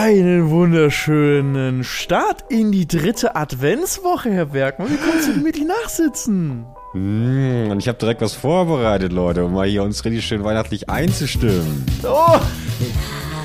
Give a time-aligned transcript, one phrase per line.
[0.00, 4.92] Einen wunderschönen Start in die dritte Adventswoche, Herr Bergmann.
[4.92, 6.66] Wie kannst du gemütlich nachsitzen?
[6.94, 10.88] Mm, und ich habe direkt was vorbereitet, Leute, um mal hier uns richtig schön weihnachtlich
[10.88, 11.84] einzustimmen.
[12.04, 12.38] Oh!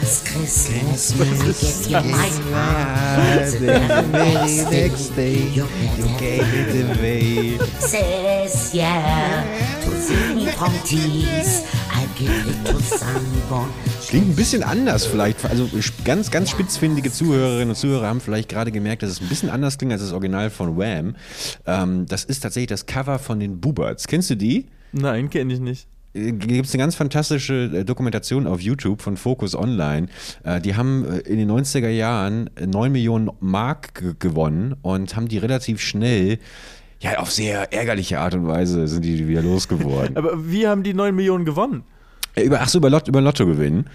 [0.03, 2.39] Last Christmas, when you get your light
[4.69, 5.65] next day, you
[6.19, 7.57] gave it away.
[7.79, 9.43] Says yeah,
[14.07, 15.43] Klingt ein bisschen anders vielleicht.
[15.45, 15.69] Also
[16.05, 19.77] ganz, ganz spitzfindige Zuhörerinnen und Zuhörer haben vielleicht gerade gemerkt, dass es ein bisschen anders
[19.77, 21.15] klingt als das Original von Wham.
[21.65, 24.07] Ähm, das ist tatsächlich das Cover von den Booberts.
[24.07, 24.67] Kennst du die?
[24.91, 25.87] Nein, kenne ich nicht.
[26.13, 30.07] gibt es eine ganz fantastische äh, Dokumentation auf YouTube von Focus Online.
[30.43, 35.39] Äh, die haben äh, in den 90er Jahren 9 Millionen Mark gewonnen und haben die
[35.39, 36.39] relativ schnell
[37.03, 40.15] ja, auf sehr ärgerliche Art und Weise sind die wieder losgeworden.
[40.15, 41.83] Aber wie haben die 9 Millionen gewonnen?
[42.41, 43.87] Über, ach so, über, Lot, über Lotto gewinnen.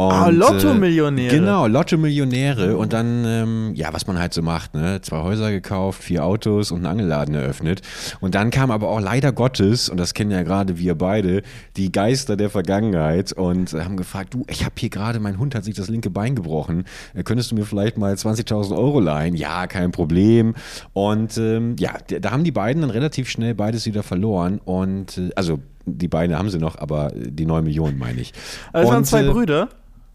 [0.00, 1.34] Und, ah, Lotto-Millionäre.
[1.34, 2.76] Äh, genau, Lotto-Millionäre.
[2.76, 5.00] Und dann, ähm, ja, was man halt so macht, ne?
[5.02, 7.82] Zwei Häuser gekauft, vier Autos und einen Angelladen eröffnet.
[8.20, 11.42] Und dann kam aber auch leider Gottes, und das kennen ja gerade wir beide,
[11.76, 15.64] die Geister der Vergangenheit und haben gefragt, du, ich habe hier gerade, mein Hund hat
[15.64, 16.84] sich das linke Bein gebrochen.
[17.14, 19.34] Äh, könntest du mir vielleicht mal 20.000 Euro leihen?
[19.34, 20.54] Ja, kein Problem.
[20.92, 24.60] Und ähm, ja, da haben die beiden dann relativ schnell beides wieder verloren.
[24.64, 28.32] Und äh, also die Beine haben sie noch, aber die 9 Millionen meine ich.
[28.72, 29.68] Also es waren zwei äh, Brüder.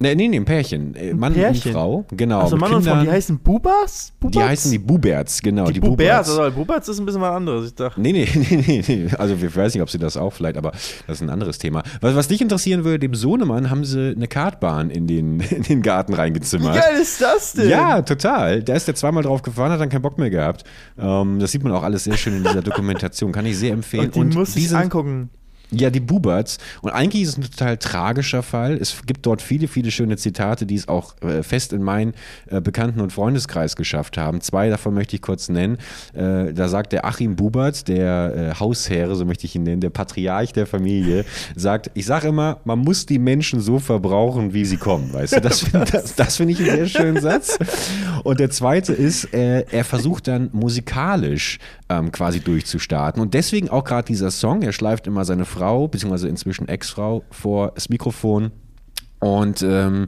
[0.04, 0.94] Nee, nee, nee, ein Pärchen.
[0.96, 1.70] Äh, Mann Pärchen?
[1.70, 2.42] und Frau, genau.
[2.42, 3.16] Also Mann und Frau, die Kindern.
[3.16, 4.12] heißen Bubas?
[4.20, 4.38] Bubats?
[4.38, 5.66] Die heißen die Buberts, genau.
[5.68, 6.28] die, Die, Buberts.
[6.28, 6.40] Buberts.
[6.40, 7.68] Also Bubats ist ein bisschen was anderes.
[7.68, 9.08] Ich dachte, Nee, nee, nee, nee, nee.
[9.18, 11.84] Also ich weiß nicht, ob sie das auch vielleicht, aber das ist ein anderes Thema.
[12.02, 15.82] Was, was dich interessieren würde, dem Sohnemann haben sie eine Kartbahn in den, in den
[15.82, 16.76] Garten wie reingezimmert.
[16.76, 17.70] geil ist das denn?
[17.70, 18.62] Ja, total.
[18.62, 20.64] Da ist der zweimal drauf gefahren, hat dann keinen Bock mehr gehabt.
[21.00, 23.32] Ähm, das sieht man auch alles sehr schön in dieser Dokumentation.
[23.32, 24.10] Kann ich sehr empfehlen.
[24.12, 25.30] Und die muss ich angucken.
[25.74, 26.58] Ja, die Buberts.
[26.82, 28.78] Und eigentlich ist es ein total tragischer Fall.
[28.80, 32.14] Es gibt dort viele, viele schöne Zitate, die es auch äh, fest in meinen
[32.48, 34.42] äh, Bekannten- und Freundeskreis geschafft haben.
[34.42, 35.78] Zwei davon möchte ich kurz nennen.
[36.14, 39.90] Äh, da sagt der Achim Bubert, der äh, Hausherr, so möchte ich ihn nennen, der
[39.90, 41.26] Patriarch der Familie,
[41.56, 45.12] sagt, ich sage immer, man muss die Menschen so verbrauchen, wie sie kommen.
[45.14, 47.58] Weißt du, das, find- das, das finde ich einen sehr schönen Satz.
[48.24, 51.60] Und der zweite ist, äh, er versucht dann musikalisch
[52.00, 53.22] ähm, quasi durchzustarten.
[53.22, 57.72] Und deswegen auch gerade dieser Song, er schleift immer seine Frau, beziehungsweise inzwischen Ex-Frau, vor
[57.76, 58.52] das Mikrofon.
[59.20, 60.08] Und ähm,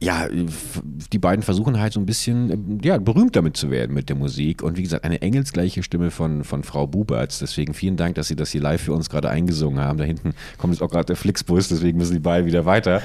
[0.00, 4.08] ja, die beiden versuchen halt so ein bisschen ähm, ja, berühmt damit zu werden mit
[4.08, 4.62] der Musik.
[4.62, 7.40] Und wie gesagt, eine engelsgleiche Stimme von, von Frau Buberts.
[7.40, 9.98] Deswegen vielen Dank, dass Sie das hier live für uns gerade eingesungen haben.
[9.98, 13.02] Da hinten kommt jetzt auch gerade der Flixbus, deswegen müssen die beiden wieder weiter.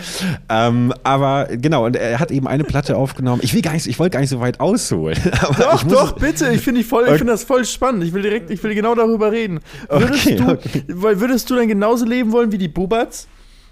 [0.50, 3.42] Ähm, aber genau, und er hat eben eine Platte aufgenommen.
[3.44, 5.18] Ich will gar nicht, ich wollte gar nicht so weit ausholen.
[5.42, 6.52] Aber Doch, doch, bitte.
[6.52, 8.04] Ich finde voll, ich finde das voll spannend.
[8.04, 9.62] Ich will direkt, ich will genau darüber reden.
[9.90, 10.84] Würdest Okay, du, okay.
[10.90, 13.28] weil würdest du dann genauso leben wollen wie die Bubats?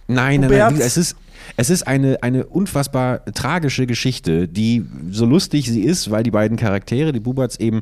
[0.07, 0.75] Nein, nein, nein.
[0.79, 1.15] Es ist,
[1.57, 6.57] es ist eine, eine unfassbar tragische Geschichte, die so lustig sie ist, weil die beiden
[6.57, 7.81] Charaktere, die Buberts eben,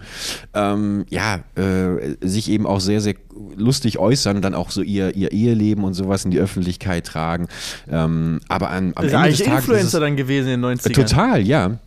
[0.54, 3.16] ähm, ja, äh, sich eben auch sehr, sehr
[3.56, 7.48] lustig äußern und dann auch so ihr, ihr Eheleben und sowas in die Öffentlichkeit tragen.
[7.90, 9.40] Ähm, aber an, am ist Ende des Tages.
[9.40, 10.94] ist Influencer es- dann gewesen in den 90ern.
[10.94, 11.80] Total, ja.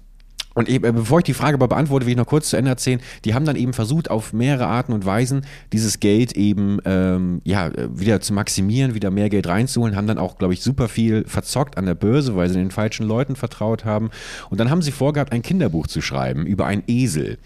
[0.55, 2.71] Und eben, äh, bevor ich die Frage aber beantworte, will ich noch kurz zu Ende
[2.71, 3.01] erzählen.
[3.25, 5.43] Die haben dann eben versucht, auf mehrere Arten und Weisen
[5.73, 10.19] dieses Geld eben ähm, ja, äh, wieder zu maximieren, wieder mehr Geld reinzuholen, haben dann
[10.19, 13.85] auch, glaube ich, super viel verzockt an der Börse, weil sie den falschen Leuten vertraut
[13.85, 14.11] haben.
[14.51, 17.39] Und dann haben sie vorgehabt, ein Kinderbuch zu schreiben über einen Esel.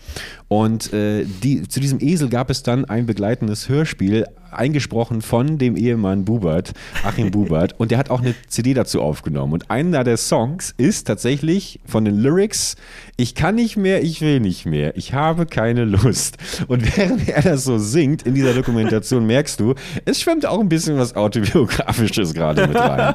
[0.48, 5.76] Und äh, die, zu diesem Esel gab es dann ein begleitendes Hörspiel, eingesprochen von dem
[5.76, 6.72] Ehemann Bubert,
[7.04, 9.52] Achim Bubert, und der hat auch eine CD dazu aufgenommen.
[9.52, 12.76] Und einer der Songs ist tatsächlich von den Lyrics,
[13.16, 16.38] ich kann nicht mehr, ich will nicht mehr, ich habe keine Lust.
[16.68, 19.74] Und während er das so singt in dieser Dokumentation, merkst du,
[20.04, 23.14] es schwimmt auch ein bisschen was Autobiografisches gerade mit rein.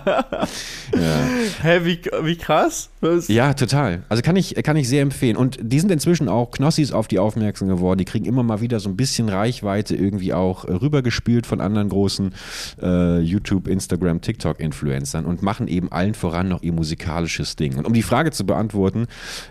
[1.61, 2.90] Hä, wie, wie krass?
[3.01, 3.27] Was?
[3.27, 4.03] Ja, total.
[4.09, 5.35] Also kann ich, kann ich sehr empfehlen.
[5.35, 7.97] Und die sind inzwischen auch Knossis auf die aufmerksam geworden.
[7.97, 12.33] Die kriegen immer mal wieder so ein bisschen Reichweite irgendwie auch rübergespielt von anderen großen
[12.81, 17.75] äh, YouTube, Instagram, TikTok-Influencern und machen eben allen voran noch ihr musikalisches Ding.
[17.77, 19.07] Und um die Frage zu beantworten,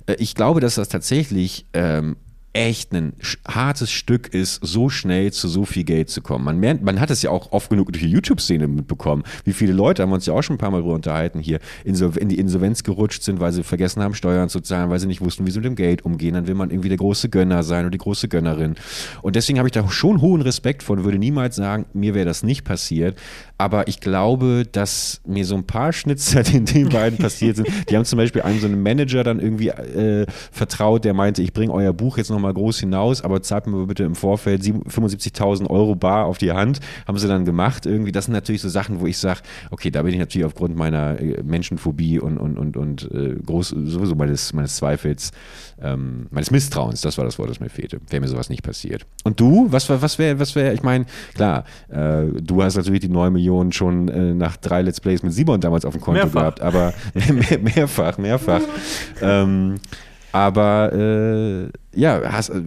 [0.06, 2.16] äh, ich glaube, dass das tatsächlich ähm,
[2.52, 3.12] echt ein
[3.46, 6.44] hartes Stück ist, so schnell zu so viel Geld zu kommen.
[6.44, 9.72] Man, merkt, man hat es ja auch oft genug durch die YouTube-Szene mitbekommen, wie viele
[9.72, 12.38] Leute, haben wir uns ja auch schon ein paar Mal drüber unterhalten, hier in die
[12.38, 15.50] Insolvenz gerutscht sind, weil sie vergessen haben, Steuern zu zahlen, weil sie nicht wussten, wie
[15.52, 16.34] sie mit dem Geld umgehen.
[16.34, 18.74] Dann will man irgendwie der große Gönner sein oder die große Gönnerin.
[19.22, 22.26] Und deswegen habe ich da schon hohen Respekt vor und würde niemals sagen, mir wäre
[22.26, 23.16] das nicht passiert.
[23.58, 27.96] Aber ich glaube, dass mir so ein paar Schnitzer, die den beiden passiert sind, die
[27.96, 31.72] haben zum Beispiel einem so einen Manager dann irgendwie äh, vertraut, der meinte, ich bringe
[31.72, 35.94] euer Buch jetzt nochmal nochmal groß hinaus, aber zahlt mir bitte im Vorfeld 75.000 Euro
[35.94, 36.80] bar auf die Hand.
[37.06, 38.12] Haben sie dann gemacht irgendwie.
[38.12, 39.40] Das sind natürlich so Sachen, wo ich sage,
[39.70, 43.68] okay, da bin ich natürlich aufgrund meiner äh, Menschenphobie und, und, und, und äh, groß,
[43.68, 45.32] sowieso meines, meines Zweifels,
[45.80, 48.00] ähm, meines Misstrauens, das war das Wort, das mir fehlte.
[48.08, 49.06] Wäre mir sowas nicht passiert.
[49.24, 51.04] Und du, was, was wäre, was wäre, ich meine,
[51.34, 55.32] klar, äh, du hast natürlich die 9 Millionen schon äh, nach drei Let's Plays mit
[55.32, 56.40] Simon damals auf dem Konto Mehrfach.
[56.40, 58.62] gehabt, aber mehr, mehrfach, mehrfach.
[59.20, 59.76] ähm,
[60.32, 62.62] aber äh, ja, hast, äh,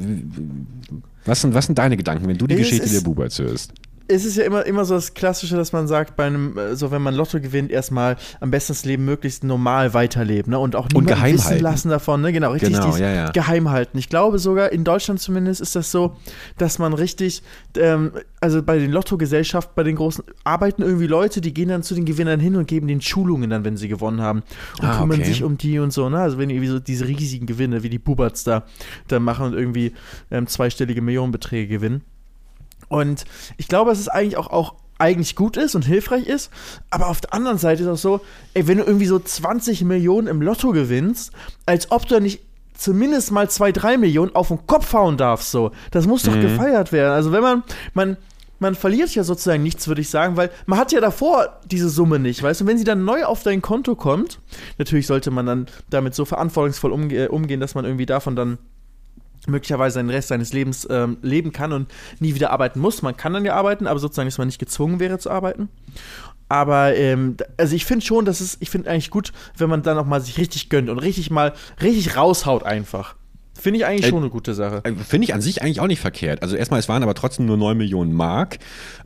[1.25, 3.73] was, sind, was sind deine Gedanken, wenn du die Es Geschichte ist- der Buberts hörst?
[4.07, 6.91] Es ist ja immer, immer so das Klassische, dass man sagt, bei einem, äh, so
[6.91, 10.59] wenn man Lotto gewinnt, erstmal am besten das Leben möglichst normal weiterleben, ne?
[10.59, 11.63] Und auch niemanden geheim wissen halten.
[11.63, 12.33] lassen davon, ne?
[12.33, 13.31] Genau, richtig Genau, dieses ja, ja.
[13.31, 13.97] geheim halten.
[13.97, 16.17] Ich glaube sogar, in Deutschland zumindest ist das so,
[16.57, 17.43] dass man richtig,
[17.77, 18.11] ähm,
[18.41, 22.05] also bei den Lottogesellschaften, bei den großen, arbeiten irgendwie Leute, die gehen dann zu den
[22.05, 24.43] Gewinnern hin und geben den Schulungen dann, wenn sie gewonnen haben.
[24.81, 25.29] Und Ah, kümmern okay.
[25.29, 26.19] sich um die und so, ne?
[26.19, 28.63] Also wenn die irgendwie so diese riesigen Gewinne, wie die Buberts da,
[29.07, 29.93] da machen und irgendwie
[30.29, 32.01] ähm, zweistellige Millionenbeträge gewinnen.
[32.87, 33.25] Und
[33.57, 36.49] ich glaube, dass es eigentlich auch, auch eigentlich gut ist und hilfreich ist,
[36.89, 38.21] aber auf der anderen Seite ist auch so,
[38.53, 41.31] ey, wenn du irgendwie so 20 Millionen im Lotto gewinnst,
[41.65, 42.41] als ob du nicht
[42.75, 45.71] zumindest mal 2, 3 Millionen auf den Kopf hauen darfst, so.
[45.91, 47.11] Das muss doch gefeiert werden.
[47.11, 47.63] Also wenn man,
[47.93, 48.17] man,
[48.59, 52.19] man verliert ja sozusagen nichts, würde ich sagen, weil man hat ja davor diese Summe
[52.19, 54.39] nicht, weißt du, wenn sie dann neu auf dein Konto kommt,
[54.77, 58.57] natürlich sollte man dann damit so verantwortungsvoll umge umgehen, dass man irgendwie davon dann
[59.47, 63.01] möglicherweise den Rest seines Lebens ähm, leben kann und nie wieder arbeiten muss.
[63.01, 65.69] Man kann dann ja arbeiten, aber sozusagen, dass man nicht gezwungen wäre zu arbeiten.
[66.49, 69.97] Aber ähm, also ich finde schon, dass es, ich finde eigentlich gut, wenn man dann
[69.97, 73.15] auch mal sich richtig gönnt und richtig mal richtig raushaut einfach.
[73.59, 74.81] Finde ich eigentlich schon eine gute Sache.
[74.83, 76.41] Äh, Finde ich an sich eigentlich auch nicht verkehrt.
[76.41, 78.57] Also erstmal, es waren aber trotzdem nur 9 Millionen Mark.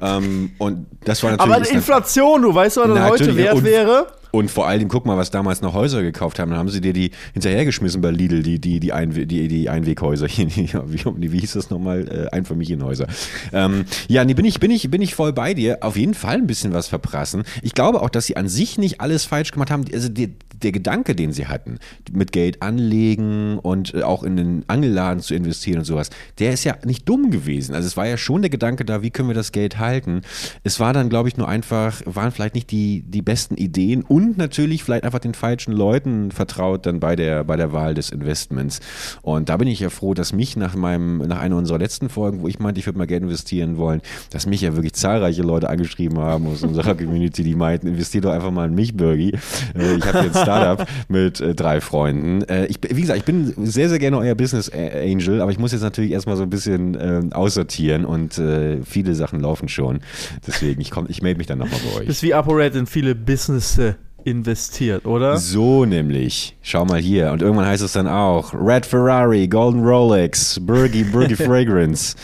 [0.01, 1.55] Ähm, und das war natürlich.
[1.55, 4.07] Aber Inflation, du weißt, was das heute wert wäre.
[4.31, 6.49] Und vor allem, guck mal, was damals noch Häuser gekauft haben.
[6.51, 10.27] Dann haben sie dir die hinterhergeschmissen bei Lidl, die, die, die, Einwe die, die Einweghäuser.
[10.37, 12.07] wie, wie hieß das nochmal?
[12.07, 13.07] Äh, Einfamilienhäuser.
[13.53, 15.79] Ähm, ja, nee, bin ich, bin, ich, bin ich voll bei dir.
[15.81, 17.43] Auf jeden Fall ein bisschen was verprassen.
[17.61, 19.85] Ich glaube auch, dass sie an sich nicht alles falsch gemacht haben.
[19.93, 21.79] Also die, der Gedanke, den sie hatten,
[22.11, 26.09] mit Geld anlegen und äh, auch in den Angelladen zu investieren und sowas,
[26.39, 27.75] der ist ja nicht dumm gewesen.
[27.75, 30.21] Also es war ja schon der Gedanke da, wie können wir das Geld halten.
[30.63, 34.16] Es war dann, glaube ich, nur einfach, waren vielleicht nicht die, die besten Ideen und
[34.19, 38.79] natürlich vielleicht einfach den falschen Leuten vertraut dann bei der, bei der Wahl des Investments.
[39.21, 42.41] Und da bin ich ja froh, dass mich nach meinem, nach einer unserer letzten Folgen,
[42.41, 45.69] wo ich meinte, ich würde mal Geld investieren wollen, dass mich ja wirklich zahlreiche Leute
[45.69, 49.33] angeschrieben haben aus unserer Community, die meinten, investier doch einfach mal in mich, Birgi.
[49.77, 52.41] Äh, Ich habe jetzt ein Startup mit äh, drei Freunden.
[52.43, 55.71] Äh, Ich, wie gesagt, ich bin sehr, sehr gerne euer Business Angel, aber ich muss
[55.71, 58.41] jetzt natürlich erstmal so ein bisschen aussortieren und
[58.85, 59.99] viele Sachen laufen schon.
[60.45, 62.07] Deswegen, ich, komm- ich melde mich dann nochmal bei euch.
[62.07, 63.79] Bist wie ApoRed in viele Business
[64.27, 65.37] investiert, oder?
[65.37, 66.55] So nämlich.
[66.61, 67.31] Schau mal hier.
[67.31, 72.15] Und irgendwann heißt es dann auch Red Ferrari, Golden Rolex, Burgi, Burgi Fragrance.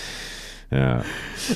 [0.73, 1.03] Ja,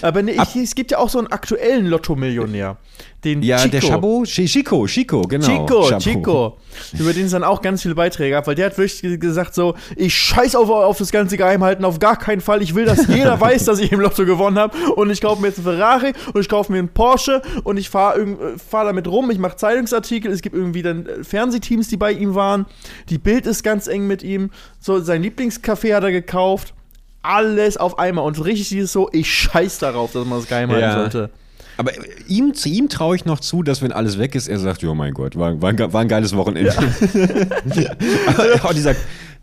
[0.01, 2.77] Aber ne, ich, es gibt ja auch so einen aktuellen Lotto-Millionär.
[3.23, 3.71] Den ja Chico.
[3.71, 5.47] der Chi- Chico, Chico, genau.
[5.47, 6.01] Chico, Chabot.
[6.03, 6.57] Chico.
[6.99, 9.73] Über den es dann auch ganz viele Beiträge gab, weil der hat wirklich gesagt so,
[9.95, 12.61] ich scheiß auf, auf das ganze Geheimhalten, auf gar keinen Fall.
[12.61, 15.47] Ich will, dass jeder weiß, dass ich im Lotto gewonnen habe und ich kaufe mir
[15.47, 18.37] jetzt einen Ferrari und ich kaufe mir einen Porsche und ich fahre
[18.69, 22.35] fahr damit rum, ich mache Zeitungsartikel, es gibt irgendwie dann äh, Fernsehteams, die bei ihm
[22.35, 22.67] waren.
[23.09, 24.51] Die Bild ist ganz eng mit ihm.
[24.79, 26.75] So, sein Lieblingscafé hat er gekauft.
[27.27, 30.81] Alles auf einmal und richtig dieses so, ich scheiß darauf, dass man das geheim halten
[30.81, 30.93] Ja.
[30.95, 31.29] sollte.
[31.79, 31.91] Aber
[32.27, 34.93] ihm, zu ihm traue ich noch zu, dass wenn alles weg ist, er sagt, ja
[34.95, 36.73] mein Gott, war, war, war ein geiles Wochenende.
[38.27, 38.95] Aber auch dieser,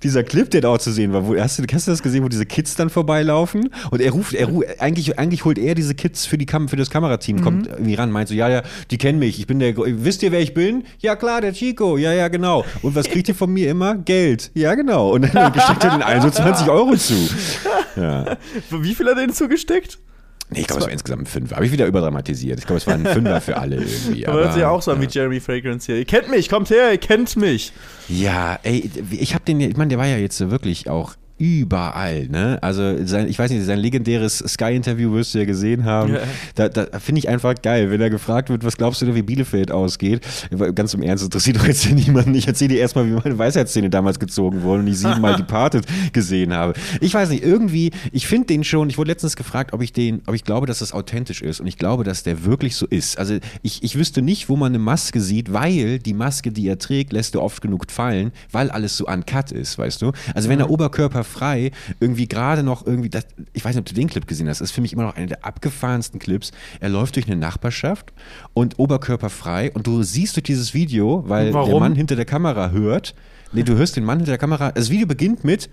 [0.05, 2.23] dieser Clip, der da auch zu sehen war, wo, hast, du, hast du das gesehen,
[2.23, 3.71] wo diese Kids dann vorbeilaufen?
[3.91, 6.77] Und er ruft, er ruft eigentlich, eigentlich holt er diese Kids für, die Kam für
[6.77, 9.75] das Kamerateam, kommt irgendwie ran, meint so, ja, ja, die kennen mich, ich bin der,
[9.77, 10.85] wisst ihr, wer ich bin?
[11.01, 12.65] Ja klar, der Chico, ja, ja, genau.
[12.83, 13.97] Und was kriegt ihr von mir immer?
[13.97, 14.51] Geld.
[14.55, 15.11] Ja, genau.
[15.11, 17.15] Und dann gesteckt er den allen so 20 Euro zu.
[17.97, 18.39] Ja.
[18.71, 19.99] Wie viel hat er denn zugesteckt?
[20.51, 21.57] Nee, ich glaube, es war insgesamt ein Fünfer.
[21.57, 22.59] Habe ich wieder überdramatisiert.
[22.59, 24.27] Ich glaube, es war ein Fünfer für alle irgendwie.
[24.27, 25.97] Aber, hört sich ja auch so an wie Jeremy Fragrance hier.
[25.97, 27.73] Ihr kennt mich, kommt her, ihr kennt mich.
[28.09, 32.29] Ja, ey, ich habe den, ja- ich meine, der war ja jetzt wirklich auch überall,
[32.29, 32.59] ne?
[32.63, 36.15] Also sein, ich weiß nicht, sein legendäres Sky-Interview wirst du ja gesehen haben.
[36.15, 36.21] Ja.
[36.55, 39.23] Da, da finde ich einfach geil, wenn er gefragt wird, was glaubst du denn, wie
[39.23, 40.21] Bielefeld ausgeht?
[40.75, 42.35] Ganz im Ernst, interessiert doch jetzt hier niemanden.
[42.35, 46.53] Ich erzähle dir erstmal, wie meine Weisheitszähne damals gezogen wurden und ich siebenmal Departed gesehen
[46.53, 46.75] habe.
[47.01, 50.23] Ich weiß nicht, irgendwie, ich finde den schon, ich wurde letztens gefragt, ob ich den,
[50.27, 53.19] ob ich glaube, dass das authentisch ist und ich glaube, dass der wirklich so ist.
[53.19, 56.79] Also ich, ich wüsste nicht, wo man eine Maske sieht, weil die Maske, die er
[56.79, 60.13] trägt, lässt er oft genug fallen, weil alles so uncut ist, weißt du?
[60.35, 60.71] Also wenn er
[61.25, 64.61] oberkörperfrei irgendwie gerade noch irgendwie, das, ich weiß nicht, ob du den Clip gesehen hast,
[64.61, 66.53] das ist für mich immer noch einer der abgefahrensten Clips.
[66.81, 68.13] Er läuft durch eine Nachbarschaft
[68.53, 71.81] und oberkörperfrei und du siehst durch dieses Video, weil der Warum?
[71.81, 73.15] Mann hinter der Kamera hört,
[73.53, 75.69] nee, du hörst den Mann hinter der Kamera, das Video beginnt mit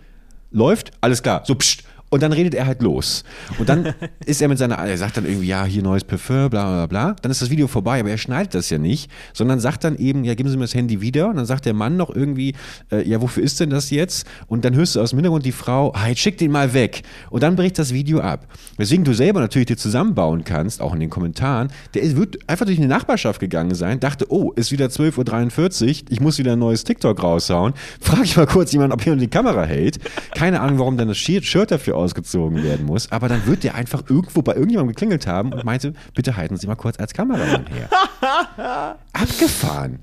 [0.53, 3.23] läuft, alles klar, so pst, und dann redet er halt los.
[3.57, 3.93] Und dann
[4.25, 7.15] ist er mit seiner, er sagt dann irgendwie, ja, hier neues Parfum, bla bla bla.
[7.21, 10.25] Dann ist das Video vorbei, aber er schneidet das ja nicht, sondern sagt dann eben,
[10.25, 11.29] ja, geben Sie mir das Handy wieder.
[11.29, 12.53] Und dann sagt der Mann noch irgendwie,
[12.91, 14.27] äh, ja, wofür ist denn das jetzt?
[14.47, 17.03] Und dann hörst du aus dem Hintergrund die Frau, ah, jetzt schick den mal weg.
[17.29, 18.45] Und dann bricht das Video ab.
[18.77, 21.69] Weswegen du selber natürlich dir zusammenbauen kannst, auch in den Kommentaren.
[21.93, 26.19] Der wird einfach durch eine Nachbarschaft gegangen sein, dachte, oh, ist wieder 12.43 Uhr, ich
[26.19, 27.73] muss wieder ein neues TikTok raushauen.
[28.01, 29.99] Frag ich mal kurz jemanden, ob jemand die Kamera hält.
[30.35, 33.11] Keine Ahnung, warum dann das Shirt Shirt dafür ausgezogen werden muss.
[33.11, 36.67] Aber dann wird der einfach irgendwo bei irgendjemandem geklingelt haben und meinte, bitte halten Sie
[36.67, 37.89] mal kurz als Kameramann her.
[39.13, 39.99] Abgefahren.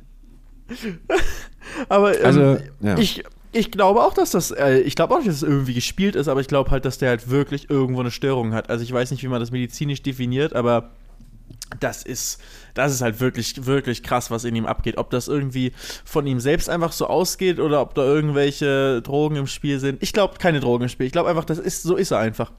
[1.88, 2.98] Aber ähm, Also, ja.
[2.98, 6.16] ich, ich glaube auch, dass das, äh, ich glaube auch nicht, dass es irgendwie gespielt
[6.16, 8.70] ist, aber ich glaube halt, dass der halt wirklich irgendwo eine Störung hat.
[8.70, 10.90] Also ich weiß nicht, wie man das medizinisch definiert, aber
[11.80, 12.40] das ist,
[12.74, 14.96] das ist halt wirklich, wirklich krass, was in ihm abgeht.
[14.98, 15.72] Ob das irgendwie
[16.04, 20.02] von ihm selbst einfach so ausgeht oder ob da irgendwelche Drogen im Spiel sind.
[20.02, 21.06] Ich glaube, keine Drogen im Spiel.
[21.06, 22.52] Ich glaube einfach, das ist, so ist er einfach.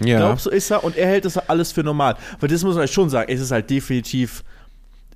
[0.00, 0.18] Ich Ja.
[0.18, 2.16] glaube, so ist er und er hält das alles für normal.
[2.40, 4.42] Weil das muss man halt schon sagen, es ist halt definitiv.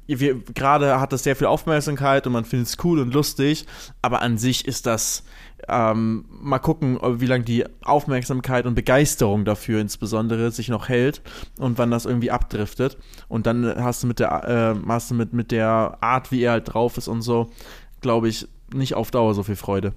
[0.08, 3.66] Gerade hat das sehr viel Aufmerksamkeit und man findet es cool und lustig,
[4.02, 5.24] aber an sich ist das.
[5.68, 11.20] Ähm, mal gucken, wie lange die Aufmerksamkeit und Begeisterung dafür insbesondere sich noch hält
[11.58, 12.96] und wann das irgendwie abdriftet.
[13.26, 16.52] Und dann hast du mit der, äh, hast du mit, mit der Art, wie er
[16.52, 17.50] halt drauf ist und so,
[18.00, 19.94] glaube ich, nicht auf Dauer so viel Freude.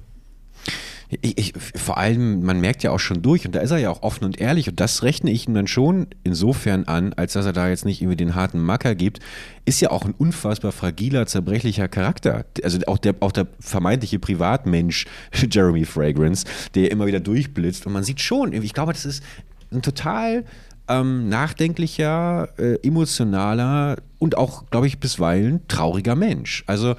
[1.20, 3.89] Ich, ich, vor allem, man merkt ja auch schon durch, und da ist er ja
[3.89, 7.46] auch offen und ehrlich, und das rechne ich ihm dann schon insofern an, als dass
[7.46, 9.20] er da jetzt nicht irgendwie den harten Macker gibt,
[9.65, 12.46] ist ja auch ein unfassbar fragiler, zerbrechlicher Charakter.
[12.63, 15.06] Also auch der, auch der vermeintliche Privatmensch
[15.51, 19.24] Jeremy Fragrance, der immer wieder durchblitzt, und man sieht schon, ich glaube, das ist
[19.72, 20.46] ein total
[20.88, 26.63] ähm, nachdenklicher, äh, emotionaler und auch, glaube ich, bisweilen trauriger Mensch.
[26.68, 26.96] Also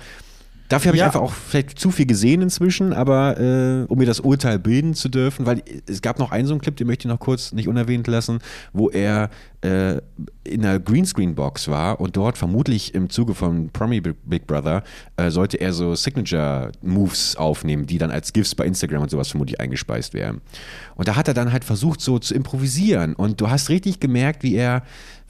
[0.72, 1.06] Dafür habe ich Ja.
[1.06, 5.08] einfach auch vielleicht zu viel gesehen inzwischen, aber äh, um mir das Urteil bilden zu
[5.08, 7.68] dürfen, weil es gab noch einen so einen Clip, den möchte ich noch kurz nicht
[7.68, 8.38] unerwähnt lassen,
[8.72, 9.28] wo er
[9.60, 9.98] äh,
[10.44, 14.82] in einer Greenscreen-Box war und dort vermutlich im Zuge von Promi Big Brother
[15.16, 19.60] äh, sollte er so Signature-Moves aufnehmen, die dann als GIFs bei Instagram und sowas vermutlich
[19.60, 20.40] eingespeist wären.
[20.96, 24.42] Und da hat er dann halt versucht so zu improvisieren und du hast richtig gemerkt,
[24.42, 24.82] wie er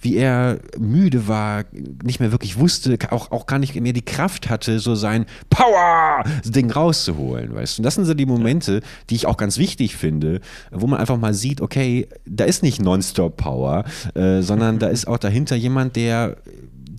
[0.02, 1.64] wie er müde war,
[2.02, 6.71] nicht mehr wirklich wusste, auch, auch gar nicht mehr die Kraft hatte, so sein Power-Ding
[6.71, 7.80] rauszuholen, weißt du.
[7.80, 10.40] Und das sind so die Momente, die ich auch ganz wichtig finde,
[10.73, 15.18] wo man einfach mal sieht, okay, da ist nicht Nonstop-Power, äh, sondern da ist auch
[15.18, 16.37] dahinter jemand, der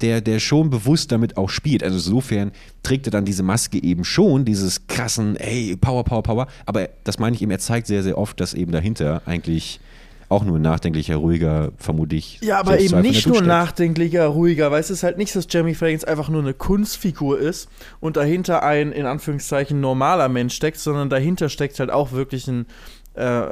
[0.04, 1.84] der, der schon bewusst damit auch spielt.
[1.84, 6.48] Also insofern trägt er dann diese Maske eben schon, dieses krassen, ey, Power, Power, Power.
[6.66, 9.80] Aber das meine ich eben, er zeigt sehr, sehr oft, dass eben dahinter eigentlich
[10.34, 12.40] auch nur nachdenklicher, ruhiger, vermutlich.
[12.42, 14.70] Ja, aber eben nicht nur nachdenklicher, ruhiger.
[14.70, 18.64] Du, es ist halt nicht, dass Jeremy Fragrance einfach nur eine Kunstfigur ist und dahinter
[18.64, 22.66] ein, in Anführungszeichen, normaler Mensch steckt, sondern dahinter steckt halt auch wirklich ein.
[23.14, 23.48] Äh,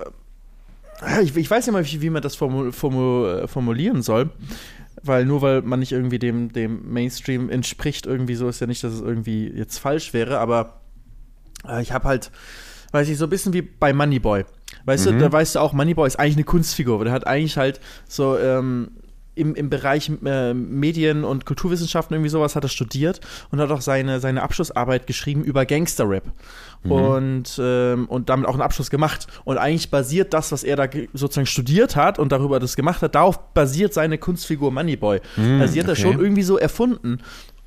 [1.23, 4.29] ich, ich weiß nicht mal, wie, wie man das formu formu äh, formulieren soll.
[5.03, 8.83] Weil nur weil man nicht irgendwie dem, dem Mainstream entspricht, irgendwie so ist ja nicht,
[8.83, 10.81] dass es irgendwie jetzt falsch wäre, aber
[11.67, 12.31] äh, ich habe halt,
[12.91, 14.45] weiß ich, so ein bisschen wie bei Moneyboy.
[14.85, 17.57] Weißt du, da weißt du auch, Moneyboy ist eigentlich eine Kunstfigur, weil der hat eigentlich
[17.57, 18.91] halt so ähm,
[19.33, 23.79] im, im Bereich äh, Medien- und Kulturwissenschaften irgendwie sowas hat er studiert und hat auch
[23.81, 26.23] seine, seine Abschlussarbeit geschrieben über Gangster-Rap.
[26.83, 29.27] Und, ähm, und damit auch einen Abschluss gemacht.
[29.45, 33.03] Und eigentlich basiert das, was er da ge- sozusagen studiert hat und darüber das gemacht
[33.03, 35.21] hat, darauf basiert seine Kunstfigur Moneyboy.
[35.61, 36.01] also sie hat er okay.
[36.01, 37.19] schon irgendwie so erfunden.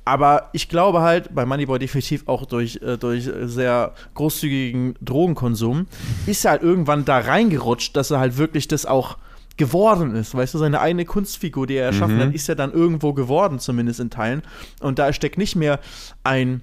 [0.05, 5.87] Aber ich glaube halt, bei Moneyboy definitiv auch durch, äh, durch sehr großzügigen Drogenkonsum,
[6.27, 9.17] ist er halt irgendwann da reingerutscht, dass er halt wirklich das auch
[9.57, 10.35] geworden ist.
[10.35, 13.99] Weißt du, seine eine Kunstfigur, die er erschaffen hat, ist ja dann irgendwo geworden, zumindest
[13.99, 14.43] in Teilen.
[14.79, 15.79] Und da steckt nicht mehr
[16.23, 16.61] ein,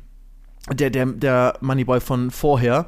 [0.71, 2.87] der, der, der Moneyboy von vorher,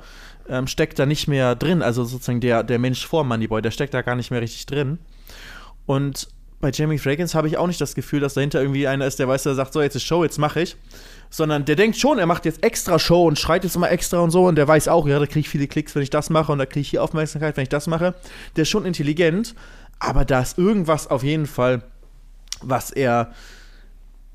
[0.48, 1.82] ähm, steckt da nicht mehr drin.
[1.82, 4.98] Also sozusagen der, der Mensch vor Moneyboy, der steckt da gar nicht mehr richtig drin.
[5.86, 6.28] Und
[6.64, 9.28] bei Jamie Fragrance habe ich auch nicht das Gefühl, dass dahinter irgendwie einer ist, der
[9.28, 10.76] weiß, der sagt, so, jetzt ist Show, jetzt mache ich.
[11.28, 14.30] Sondern der denkt schon, er macht jetzt extra Show und schreit jetzt immer extra und
[14.30, 16.50] so und der weiß auch, ja, da kriege ich viele Klicks, wenn ich das mache
[16.50, 18.14] und da kriege ich hier Aufmerksamkeit, wenn ich das mache.
[18.56, 19.54] Der ist schon intelligent,
[19.98, 21.82] aber da ist irgendwas auf jeden Fall,
[22.62, 23.32] was er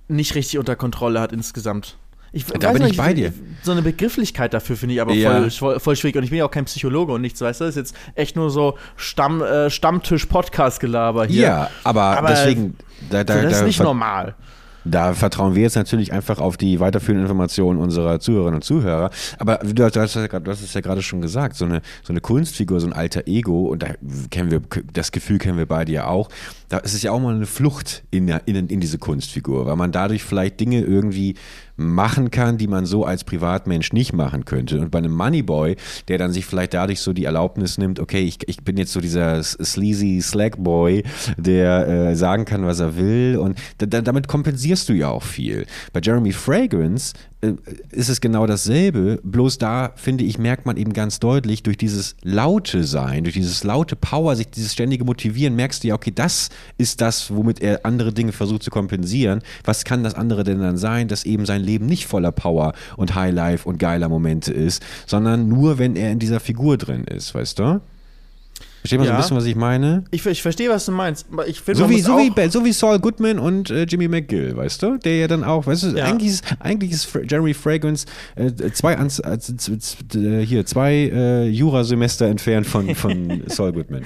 [0.07, 1.97] nicht richtig unter Kontrolle hat insgesamt.
[2.31, 3.33] Ich Da bin ich bei dir.
[3.63, 5.49] So eine Begrifflichkeit dafür finde ich aber Ja.
[5.49, 6.15] voll, voll, schwierig.
[6.15, 7.65] Und ich bin ja auch kein Psychologe und nichts, weißt du?
[7.65, 11.41] Das ist jetzt echt nur so Stamm, äh, Stammtisch-Podcast-Gelaber hier.
[11.41, 12.75] Ja, aber, Aber deswegen,
[13.09, 14.35] da, da, das ist nicht normal.
[14.85, 19.09] da vertrauen wir jetzt natürlich einfach auf die weiterführenden Informationen unserer Zuhörerinnen und Zuhörer.
[19.37, 22.87] Aber du, hast- ja es ja gerade schon gesagt, so eine, so eine Kunstfigur, so
[22.87, 23.87] ein alter Ego, und da
[24.31, 24.61] kennen wir,
[24.93, 26.29] das Gefühl kennen wir beide ja auch,
[26.69, 29.91] da ist es ja auch mal eine Flucht in, in, in diese Kunstfigur, weil man
[29.91, 31.35] dadurch vielleicht Dinge irgendwie
[31.79, 34.79] machen kann, die man so als Privatmensch nicht machen könnte.
[34.79, 35.75] Und bei einem Moneyboy,
[36.07, 39.01] der dann sich vielleicht dadurch so die Erlaubnis nimmt, okay, ich, ich bin jetzt so
[39.01, 41.03] dieser sleazy Slackboy,
[41.37, 43.37] der äh, sagen kann, was er will.
[43.37, 45.65] Und da, damit kompensierst du ja auch viel.
[45.93, 47.13] Bei Jeremy Fragrance
[47.91, 52.15] ist es genau dasselbe, bloß da, finde ich, merkt man eben ganz deutlich, durch dieses
[52.21, 56.49] laute Sein, durch dieses laute Power, sich dieses ständige Motivieren, merkst du ja, okay, das
[56.77, 59.41] ist das, womit er andere Dinge versucht zu kompensieren.
[59.63, 63.15] Was kann das andere denn dann sein, dass eben sein Leben nicht voller Power und
[63.15, 67.59] Highlife und geiler Momente ist, sondern nur, wenn er in dieser Figur drin ist, weißt
[67.59, 67.81] du?
[68.81, 69.17] Versteht man so Ja.
[69.17, 70.03] ein bisschen, was ich meine?
[70.11, 71.25] Ich, ich verstehe, was du meinst.
[71.47, 74.81] Ich finde, So wie, so, wie, so wie Saul Goodman und äh, Jimmy McGill, weißt
[74.83, 74.97] du?
[74.97, 76.05] Der ja dann auch, weißt du, Ja.
[76.05, 78.05] eigentlich ist, eigentlich ist Jeremy Fragrance
[78.35, 84.03] äh, zwei, äh, hier, zwei äh, Jurasemester entfernt von, von Saul Goodman.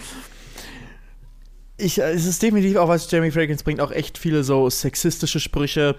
[1.77, 5.39] ich, äh, es ist definitiv auch, was Jamie Fragrance bringt, auch echt viele so sexistische
[5.39, 5.95] Sprüche.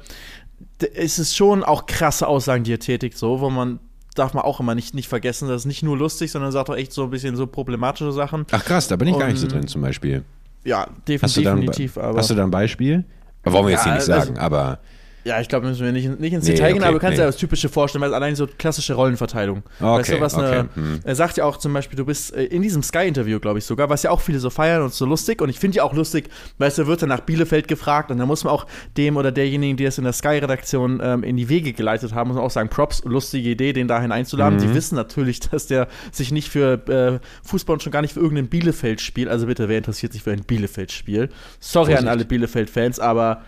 [0.94, 3.78] Es ist schon auch krasse Aussagen, die er tätigt, so, wo man
[4.14, 6.76] darf man auch immer nicht, nicht vergessen, das ist nicht nur lustig, sondern sagt auch
[6.76, 8.46] echt so ein bisschen so problematische Sachen.
[8.52, 10.24] Ach krass, da bin ich gar nicht so Und- drin zum Beispiel.
[10.64, 11.98] Ja, Hast du, definitiv, da ein, definitiv.
[11.98, 13.04] Aber hast du da ein Beispiel?
[13.44, 14.78] Wollen wir jetzt hier Ja, nicht also- sagen, aber
[15.24, 17.16] ja, ich glaube, müssen wir nicht, nicht ins Nee, Detail gehen, okay, aber du kannst
[17.16, 17.22] nee.
[17.22, 19.62] dir das Typische vorstellen, weil es allein so klassische Rollenverteilung.
[19.80, 21.00] Okay, weißt du, was eine, okay, hm.
[21.02, 23.88] Er sagt ja auch zum Beispiel, du bist äh, in diesem Sky-Interview, glaube ich sogar,
[23.88, 25.40] was ja auch viele so feiern und so lustig.
[25.40, 26.28] Und ich finde ja auch lustig,
[26.58, 28.66] weißt du, wird er nach Bielefeld gefragt und da muss man auch
[28.98, 32.36] dem oder derjenigen, die das in der Sky-Redaktion ähm, in die Wege geleitet haben, muss
[32.36, 34.58] man auch sagen, Props, lustige Idee, den dahin einzuladen.
[34.58, 34.62] Mhm.
[34.62, 38.20] Die wissen natürlich, dass der sich nicht für äh, Fußball und schon gar nicht für
[38.20, 41.30] irgendein Bielefeld-Spiel, also bitte, wer interessiert sich für ein Bielefeld-Spiel?
[41.60, 41.98] Sorry Vorsicht.
[41.98, 43.42] an alle Bielefeld-Fans, aber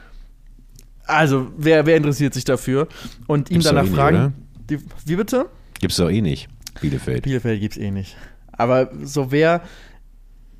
[1.06, 2.88] also, wer, wer interessiert sich dafür?
[3.26, 4.16] Und ihm Gibt's danach eh nicht, fragen.
[4.16, 4.32] oder?
[4.70, 5.46] Die, wie bitte?
[5.78, 6.48] gibt's doch eh nicht.
[6.80, 7.22] Bielefeld.
[7.22, 8.16] Bielefeld gibt's eh nicht.
[8.52, 9.62] Aber so wer.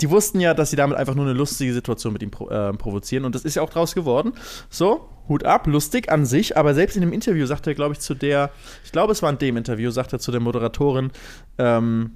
[0.03, 2.71] Die wussten ja, dass sie damit einfach nur eine lustige Situation mit ihm pro, äh,
[2.75, 3.25] provozieren.
[3.25, 4.35] Und das ist ja auch draus geworden.
[4.69, 6.55] So, Hut ab, lustig an sich.
[6.59, 8.51] Aber selbst in dem Interview sagt er, glaube ich, zu der.
[8.85, 11.13] Ich glaube, es war in dem Interview, sagt er zu der Moderatorin,
[11.57, 12.11] ähm,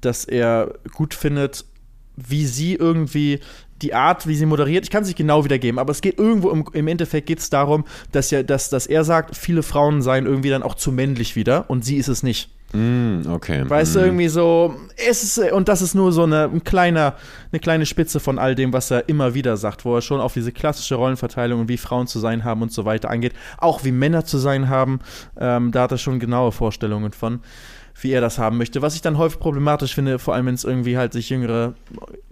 [0.00, 1.64] dass er gut findet,
[2.16, 3.38] wie sie irgendwie
[3.82, 6.50] die Art, wie sie moderiert, ich kann es nicht genau wiedergeben, aber es geht irgendwo
[6.50, 10.26] im, im Endeffekt geht es darum, dass, ja, dass, dass er sagt, viele Frauen seien
[10.26, 12.50] irgendwie dann auch zu männlich wieder und sie ist es nicht.
[12.72, 13.62] Mm, okay.
[13.68, 14.04] Weißt du, mm.
[14.04, 17.14] irgendwie so, es ist, äh, und das ist nur so eine, ein kleiner,
[17.52, 20.34] eine kleine Spitze von all dem, was er immer wieder sagt, wo er schon auf
[20.34, 23.92] diese klassische Rollenverteilung und wie Frauen zu sein haben und so weiter angeht, auch wie
[23.92, 24.98] Männer zu sein haben,
[25.38, 27.40] ähm, da hat er schon genaue Vorstellungen von,
[28.00, 28.82] wie er das haben möchte.
[28.82, 31.74] Was ich dann häufig problematisch finde, vor allem wenn es irgendwie halt sich jüngere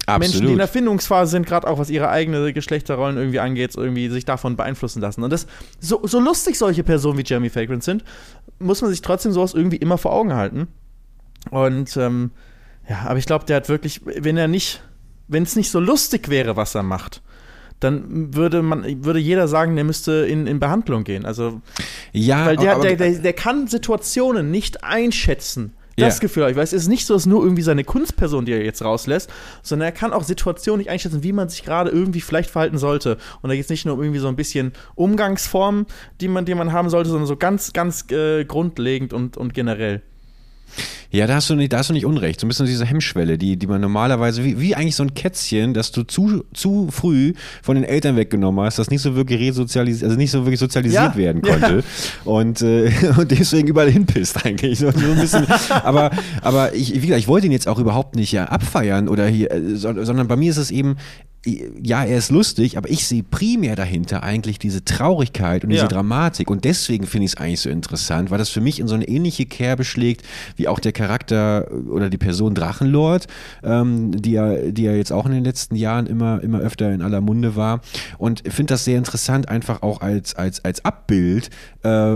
[0.07, 4.09] Menschen, die in der Findungsphase sind, gerade auch was ihre eigene Geschlechterrollen irgendwie angeht, irgendwie
[4.11, 5.23] sich davon beeinflussen lassen.
[5.23, 5.47] Und das,
[5.81, 8.05] so, so lustig solche Personen wie Jeremy Fragrance sind,
[8.59, 10.69] muss man sich trotzdem sowas irgendwie immer vor Augen halten.
[11.51, 12.31] Und ähm,
[12.89, 14.83] ja, aber ich glaube, der hat wirklich, wenn er nicht,
[15.29, 17.23] wenn es nicht so lustig wäre, was er macht,
[17.81, 21.27] dann würde man, würde jeder sagen, der müsste in, in Behandlung gehen.
[21.27, 21.61] Also,
[22.13, 25.75] ja, weil der, aber, der, der, der kann Situationen nicht einschätzen.
[25.97, 26.21] Das Ja.
[26.21, 28.83] Gefühl, ich weiß, es ist nicht so, dass nur irgendwie seine Kunstperson, die er jetzt
[28.83, 29.31] rauslässt,
[29.63, 33.17] sondern er kann auch Situationen nicht einschätzen, wie man sich gerade irgendwie vielleicht verhalten sollte.
[33.43, 35.87] Und da geht es nicht nur um irgendwie so ein bisschen Umgangsformen,
[36.21, 40.03] die man, die man haben sollte, sondern so ganz, ganz äh, grundlegend und, und generell.
[41.11, 42.41] Ja, da hast du nicht, da hast du nicht unrecht.
[42.41, 45.73] So ein bisschen diese Hemmschwelle, die, die man normalerweise, wie, wie eigentlich so ein Kätzchen,
[45.73, 50.05] das du zu, zu früh von den Eltern weggenommen hast, das nicht so wirklich resozialisiert,
[50.05, 51.53] also nicht so wirklich sozialisiert Ja, werden ja.
[51.53, 51.85] konnte.
[52.25, 54.81] Und, äh, und deswegen überall hinpisst eigentlich.
[54.81, 55.47] So, so ein bisschen.
[55.71, 56.11] aber,
[56.43, 59.53] aber ich, wie gesagt, ich wollte ihn jetzt auch überhaupt nicht ja, abfeiern oder hier,
[59.53, 60.97] äh, so, sondern bei mir ist es eben,
[61.45, 65.89] ja, er ist lustig, aber ich sehe primär dahinter eigentlich diese Traurigkeit und diese Ja.
[65.89, 66.51] Dramatik.
[66.51, 69.07] Und deswegen finde ich es eigentlich so interessant, weil das für mich in so eine
[69.07, 70.25] ähnliche Kerbe schlägt,
[70.57, 73.27] wie auch der Charakter oder die Person Drachenlord,
[73.63, 77.03] ähm, die, ja, die ja jetzt auch in den letzten Jahren immer, immer öfter in
[77.03, 77.81] aller Munde war.
[78.17, 81.51] Und finde das sehr interessant, einfach auch als, als, als Abbild,
[81.83, 82.15] äh,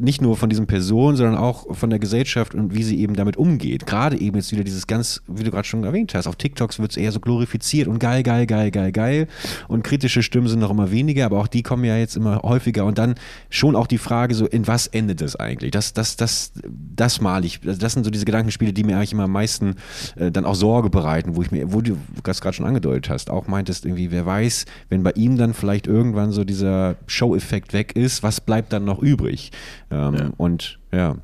[0.00, 3.36] nicht nur von diesen Personen, sondern auch von der Gesellschaft und wie sie eben damit
[3.36, 3.86] umgeht.
[3.86, 6.92] Gerade eben jetzt wieder dieses ganz, wie du gerade schon erwähnt hast, auf TikToks wird
[6.92, 9.26] es eher so glorifiziert und geil, geil, geil, geil, geil.
[9.68, 12.84] Und kritische Stimmen sind noch immer weniger, aber auch die kommen ja jetzt immer häufiger.
[12.84, 13.14] Und dann
[13.48, 15.70] schon auch die Frage, so, in was endet das eigentlich?
[15.70, 16.52] Das, das, das,
[16.94, 17.60] das mal ich.
[17.66, 19.76] Also Das sind so diese Gedankenspiele, die mir eigentlich immer am meisten
[20.16, 23.30] äh, dann auch Sorge bereiten, wo ich mir, wo du das gerade schon angedeutet hast,
[23.30, 27.96] auch meintest, irgendwie, wer weiß, wenn bei ihm dann vielleicht irgendwann so dieser Show-Effekt weg
[27.96, 29.50] ist, was bleibt dann noch übrig?
[29.90, 30.30] Ähm, Ja.
[30.36, 31.16] Und ja,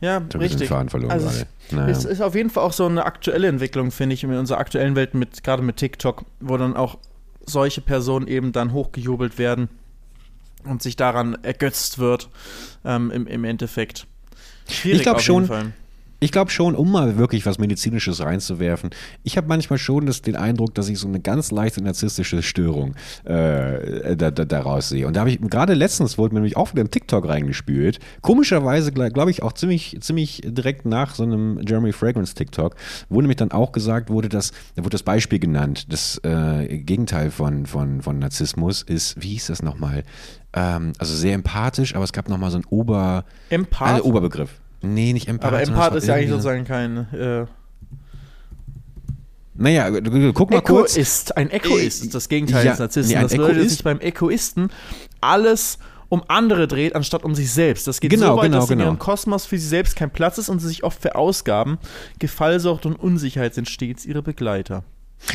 [0.00, 0.70] Ja, richtig.
[0.70, 1.28] Also,
[1.70, 1.90] gerade.
[1.90, 2.10] Es Naja.
[2.10, 5.14] ist auf jeden Fall auch so eine aktuelle Entwicklung, finde ich, in unserer aktuellen Welt,
[5.14, 6.98] mit, gerade mit TikTok, wo dann auch
[7.46, 9.68] solche Personen eben dann hochgejubelt werden
[10.64, 12.28] und sich daran ergötzt wird,
[12.84, 14.06] ähm, im, im Endeffekt.
[14.68, 15.72] Schwierig Ich glaub auf schon, jeden Fall.
[16.22, 18.90] Ich glaube schon, um mal wirklich was Medizinisches reinzuwerfen.
[19.22, 22.94] Ich habe manchmal schon das, den Eindruck, dass ich so eine ganz leichte narzisstische Störung
[23.24, 25.06] äh, da, da, daraus sehe.
[25.06, 28.00] Und da habe ich gerade letztens wurde mir nämlich auch wieder im TikTok reingespült.
[28.20, 32.76] Komischerweise, glaube ich, auch ziemlich, ziemlich direkt nach so einem Jeremy Fragrance TikTok,
[33.08, 37.30] wo nämlich dann auch gesagt wurde, dass, da wurde das Beispiel genannt, das äh, Gegenteil
[37.30, 40.04] von, von, von Narzissmus ist, wie hieß das nochmal?
[40.52, 43.88] Ähm, also sehr empathisch, aber es gab nochmal so einen Ober, Empath?
[43.88, 44.59] einen Oberbegriff.
[44.82, 45.48] Nee, nicht Empath.
[45.48, 47.46] aber Empath ist ja eigentlich sozusagen kein äh,
[49.54, 49.90] Naja,
[50.32, 50.94] guck mal kurz.
[50.96, 51.36] Egoist.
[51.36, 53.12] Ein Egoist ist das Gegenteil Ja, des Narzissten.
[53.12, 54.70] nee, ein das bedeutet, dass Egoist- sich beim Egoisten
[55.20, 57.86] alles um andere dreht, anstatt um sich selbst.
[57.86, 58.90] Das geht Genau, so weit, genau, dass in genau.
[58.90, 61.78] ihrem Kosmos für sie selbst kein Platz ist und sie sich oft verausgaben.
[62.18, 64.82] Gefallsucht und Unsicherheit sind stets ihre Begleiter.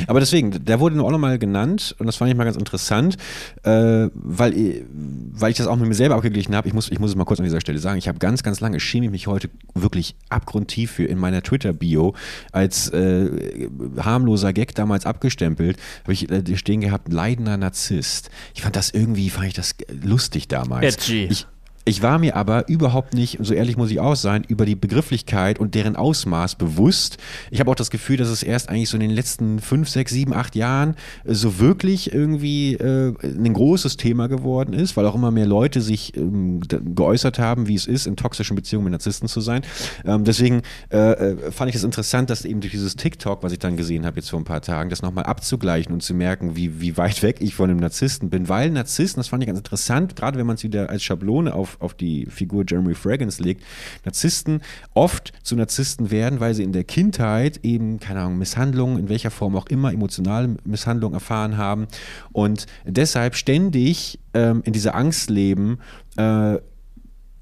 [0.08, 3.18] Aber deswegen, der wurde nur auch nochmal genannt und das fand ich mal ganz interessant,
[3.64, 6.68] äh, weil, weil ich das auch mit mir selber abgeglichen habe.
[6.68, 7.98] Ich muss, ich muss es mal kurz an dieser Stelle sagen.
[7.98, 12.16] Ich habe ganz, ganz lange, schäme ich mich heute wirklich abgrundtief für in meiner Twitter-Bio
[12.52, 18.30] als äh, harmloser Gag damals abgestempelt, habe ich äh, stehen gehabt, leidender Narzisst.
[18.54, 20.96] Ich fand das irgendwie, fand ich das lustig damals.
[20.96, 21.28] Edgy.
[21.30, 21.48] Ich,
[21.88, 25.60] ich war mir aber überhaupt nicht, so ehrlich muss ich auch sein, über die Begrifflichkeit
[25.60, 27.18] und deren Ausmaß bewusst.
[27.52, 30.12] Ich habe auch das Gefühl, dass es erst eigentlich so in den letzten fünf, sechs,
[30.12, 30.96] sieben, acht Jahren
[31.26, 35.80] äh, so wirklich irgendwie äh, ein großes Thema geworden ist, weil auch immer mehr Leute
[35.80, 39.62] sich ähm, geäußert haben, wie es ist, in toxischen Beziehungen mit Narzissten zu sein.
[40.06, 43.60] Ähm, deswegen äh, äh, fand ich es interessant, dass eben durch dieses TikTok, was ich
[43.60, 46.82] dann gesehen habe jetzt vor ein paar Tagen, das nochmal abzugleichen und zu merken, wie,
[46.82, 50.16] wie weit weg ich von einem Narzissten bin, weil Narzissten, das fand ich ganz interessant,
[50.16, 53.64] gerade wenn man es wieder als Schablone auf, auf die Figur Jeremy Fragrance legt,
[54.04, 54.62] Narzissten
[54.94, 59.32] oft zu Narzissten werden, weil sie in der Kindheit eben, keine Ahnung, Misshandlungen, in welcher
[59.32, 61.88] Form auch immer, emotionale Misshandlungen erfahren haben
[62.32, 65.80] und deshalb ständig ähm, in dieser Angst leben,
[66.18, 66.58] äh,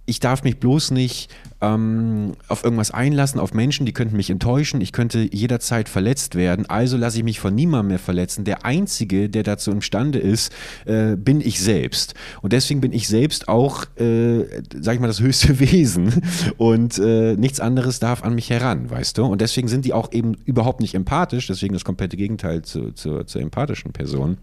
[0.05, 4.81] ich darf mich bloß nicht ähm, auf irgendwas einlassen, auf Menschen, die könnten mich enttäuschen,
[4.81, 8.43] ich könnte jederzeit verletzt werden, also lasse ich mich von niemandem mehr verletzen.
[8.43, 10.51] Der Einzige, der dazu imstande ist,
[10.85, 12.15] äh, bin ich selbst.
[12.41, 14.43] Und deswegen bin ich selbst auch, äh,
[14.77, 16.21] sag ich mal, das höchste Wesen
[16.57, 19.25] und äh, nichts anderes darf an mich heran, weißt du?
[19.25, 23.23] Und deswegen sind die auch eben überhaupt nicht empathisch, deswegen das komplette Gegenteil zu, zu,
[23.23, 24.37] zur empathischen Person.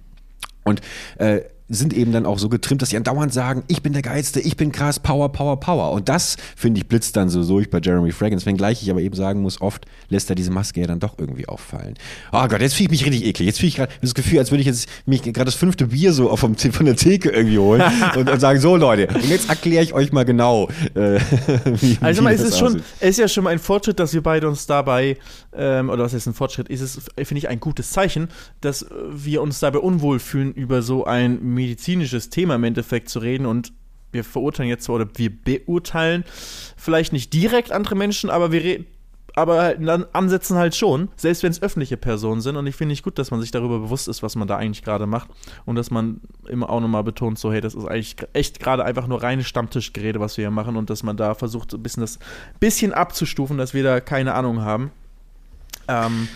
[0.65, 0.81] Und
[1.19, 4.41] äh, sind eben dann auch so getrimmt, dass sie andauernd sagen, ich bin der Geilste,
[4.41, 5.93] ich bin krass, Power, Power, Power.
[5.93, 9.15] Und das, finde ich, blitzt dann so durch bei Jeremy Fragrance, wenngleich ich aber eben
[9.15, 11.95] sagen muss, oft lässt er diese Maske ja dann doch irgendwie auffallen.
[12.33, 13.47] Oh Gott, jetzt fühle ich mich richtig eklig.
[13.47, 16.13] Jetzt fühle ich gerade das Gefühl, als würde ich jetzt mich gerade das fünfte Bier
[16.13, 17.83] so auf vom, von der Theke irgendwie holen
[18.17, 21.21] und, und sagen, so Leute, und jetzt erkläre ich euch mal genau, äh,
[21.81, 24.23] wie, Also wie mal, es ist schon, ist ja schon mal ein Fortschritt, dass wir
[24.23, 25.19] beide uns dabei,
[25.53, 28.29] ähm, oder was ist ein Fortschritt, ist es, finde ich, ein gutes Zeichen,
[28.61, 33.47] dass wir uns dabei unwohl fühlen, über so ein medizinisches Thema im Endeffekt zu reden
[33.47, 33.73] und
[34.13, 36.25] wir verurteilen jetzt zwar, oder wir beurteilen
[36.77, 38.87] vielleicht nicht direkt andere Menschen, aber wir reden
[39.37, 42.57] aber halt in Ansätzen halt schon, selbst wenn es öffentliche Personen sind.
[42.57, 44.83] Und ich finde nicht gut, dass man sich darüber bewusst ist, was man da eigentlich
[44.83, 45.31] gerade macht.
[45.67, 49.07] Und dass man immer auch nochmal betont, so, hey, das ist eigentlich echt gerade einfach
[49.07, 50.77] nur reine Stammtischgerede, was wir hier machen.
[50.77, 52.19] Und dass man da versucht, so ein bisschen das
[52.59, 54.91] bisschen abzustufen, dass wir da keine Ahnung haben.
[55.89, 56.29] Ähm,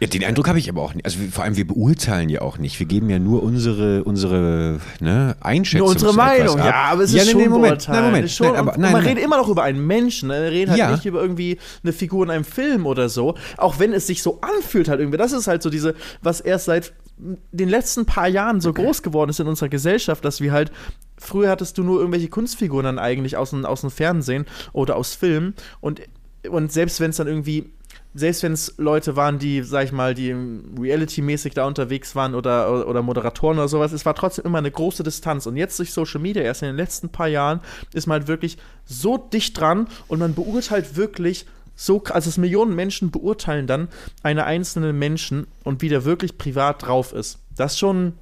[0.00, 1.04] Ja, den Eindruck habe ich aber auch nicht.
[1.04, 2.78] Also vor allem, wir beurteilen ja auch nicht.
[2.78, 5.86] Wir geben ja nur unsere, unsere ne, Einschätzung.
[5.86, 6.66] nur unsere Meinung, ab.
[6.66, 8.24] ja, aber es ja, ist nee, schon Moment, nein, Moment.
[8.26, 9.08] ist schon, nein, aber, nein, man nein.
[9.08, 10.34] redet immer noch über einen Menschen, ne?
[10.34, 10.90] man redet halt Ja.
[10.92, 14.40] nicht über irgendwie eine Figur in einem Film oder so, auch wenn es sich so
[14.40, 15.18] anfühlt halt irgendwie.
[15.18, 16.92] Das ist halt so diese, was erst seit
[17.50, 20.70] den letzten paar Jahren so groß geworden ist in unserer Gesellschaft, dass wir halt
[21.20, 25.14] Früher hattest du nur irgendwelche Kunstfiguren dann eigentlich aus dem, aus dem Fernsehen oder aus
[25.14, 26.00] Filmen und,
[26.48, 27.72] und selbst wenn es dann irgendwie
[28.14, 30.34] selbst wenn es Leute waren, die, sag ich mal, die
[30.80, 35.02] Reality-mäßig da unterwegs waren oder, oder Moderatoren oder sowas, es war trotzdem immer eine große
[35.02, 35.46] Distanz.
[35.46, 37.60] Und jetzt durch Social Media, erst in den letzten paar Jahren,
[37.92, 42.74] ist man halt wirklich so dicht dran und man beurteilt wirklich so, also es Millionen
[42.74, 43.88] Menschen beurteilen dann
[44.22, 47.38] eine einzelne Menschen und wie der wirklich privat drauf ist.
[47.54, 48.14] Das schon,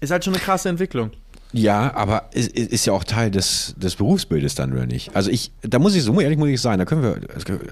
[0.00, 1.12] ist halt schon eine krasse Entwicklung.
[1.52, 5.14] Ja, aber es ist ja auch Teil des, des Berufsbildes dann, oder nicht?
[5.14, 7.18] Also ich, da muss ich so ehrlich muss ich sein, da können wir,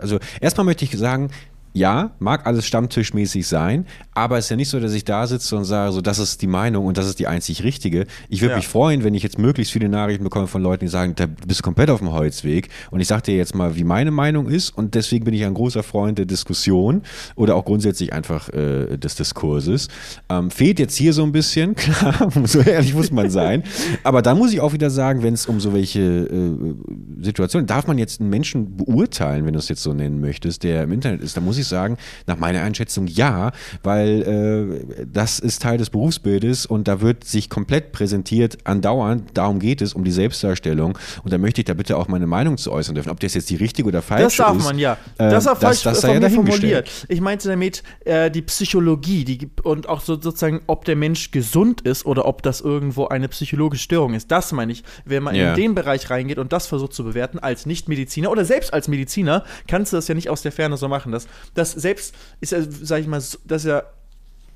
[0.01, 1.31] also erstmal möchte ich sagen,
[1.73, 5.57] ja, mag alles stammtischmäßig sein, aber es ist ja nicht so, dass ich da sitze
[5.57, 8.07] und sage, so, das ist die Meinung und das ist die einzig richtige.
[8.29, 8.57] Ich würde Ja.
[8.57, 11.61] mich freuen, wenn ich jetzt möglichst viele Nachrichten bekomme von Leuten, die sagen, da bist
[11.61, 14.71] du komplett auf dem Holzweg und ich sage dir jetzt mal, wie meine Meinung ist
[14.71, 17.03] und deswegen bin ich ein großer Freund der Diskussion
[17.37, 19.89] oder auch grundsätzlich einfach äh, des Diskurses.
[20.29, 23.63] Ähm, fehlt jetzt hier so ein bisschen, klar, so ehrlich muss man sein,
[24.03, 26.75] aber dann muss ich auch wieder sagen, wenn es um so welche äh,
[27.23, 30.83] Situationen, darf man jetzt einen Menschen beurteilen, wenn du es jetzt so nennen möchtest, der
[30.85, 31.97] im Internet ist, da muss ich ich sagen,
[32.27, 37.49] nach meiner Einschätzung ja, weil äh, das ist Teil des Berufsbildes und da wird sich
[37.51, 39.31] komplett präsentiert andauernd.
[39.35, 40.99] Darum geht es, um die Selbstdarstellung.
[41.23, 43.11] Und da möchte ich da bitte auch meine Meinung zu äußern dürfen.
[43.11, 44.39] Ob das jetzt die richtige oder falsche Das ist.
[44.41, 44.95] darf man ja.
[45.19, 46.91] äh, Das war falsch das sei von ja mir formuliert.
[47.09, 51.81] Ich meinte damit äh, die Psychologie die, und auch so, sozusagen, ob der Mensch gesund
[51.83, 54.31] ist oder ob das irgendwo eine psychologische Störung ist.
[54.31, 54.83] Das meine ich.
[55.05, 55.51] Wenn man Ja.
[55.51, 59.45] in den Bereich reingeht und das versucht zu bewerten als Nicht-Mediziner oder selbst als Mediziner,
[59.69, 61.13] kannst du das ja nicht aus der Ferne so machen.
[61.13, 63.83] Das, das selbst ist ja, sag ich mal, so- das ist ja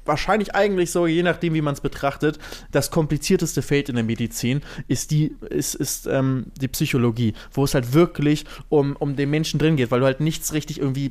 [0.06, 2.38] wahrscheinlich eigentlich so, je nachdem, wie man es betrachtet,
[2.72, 7.74] das komplizierteste Feld in der Medizin ist die, ist, ist, ähm, die Psychologie, wo es
[7.74, 11.10] halt wirklich um, um den Menschen drin geht, weil du halt nichts richtig irgendwie.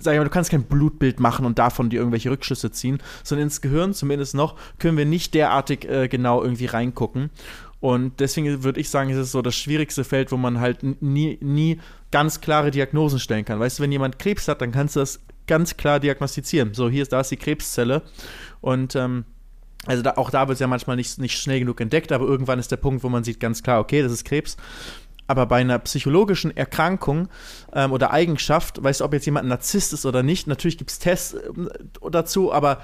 [0.00, 3.46] Sag ich mal, du kannst kein Blutbild machen und davon dir irgendwelche Rückschlüsse ziehen, sondern
[3.48, 7.30] ins Gehirn zumindest noch können wir nicht derartig äh, genau irgendwie reingucken.
[7.80, 11.38] Und deswegen würde ich sagen, ist es so das schwierigste Feld, wo man halt nie,
[11.40, 13.60] nie ganz klare Diagnosen stellen kann.
[13.60, 16.74] Weißt du, wenn jemand Krebs hat, dann kannst du das ganz klar diagnostizieren.
[16.74, 18.02] So, hier ist, da ist die Krebszelle.
[18.60, 19.24] Und ähm,
[19.86, 22.58] also da, auch da wird es ja manchmal nicht, nicht schnell genug entdeckt, aber irgendwann
[22.58, 24.56] ist der Punkt, wo man sieht ganz klar, okay, das ist Krebs.
[25.28, 27.28] Aber bei einer psychologischen Erkrankung
[27.72, 30.90] ähm, oder Eigenschaft, weißt du, ob jetzt jemand ein Narzisst ist oder nicht, natürlich gibt
[30.90, 31.68] es Tests ähm,
[32.10, 32.82] dazu, aber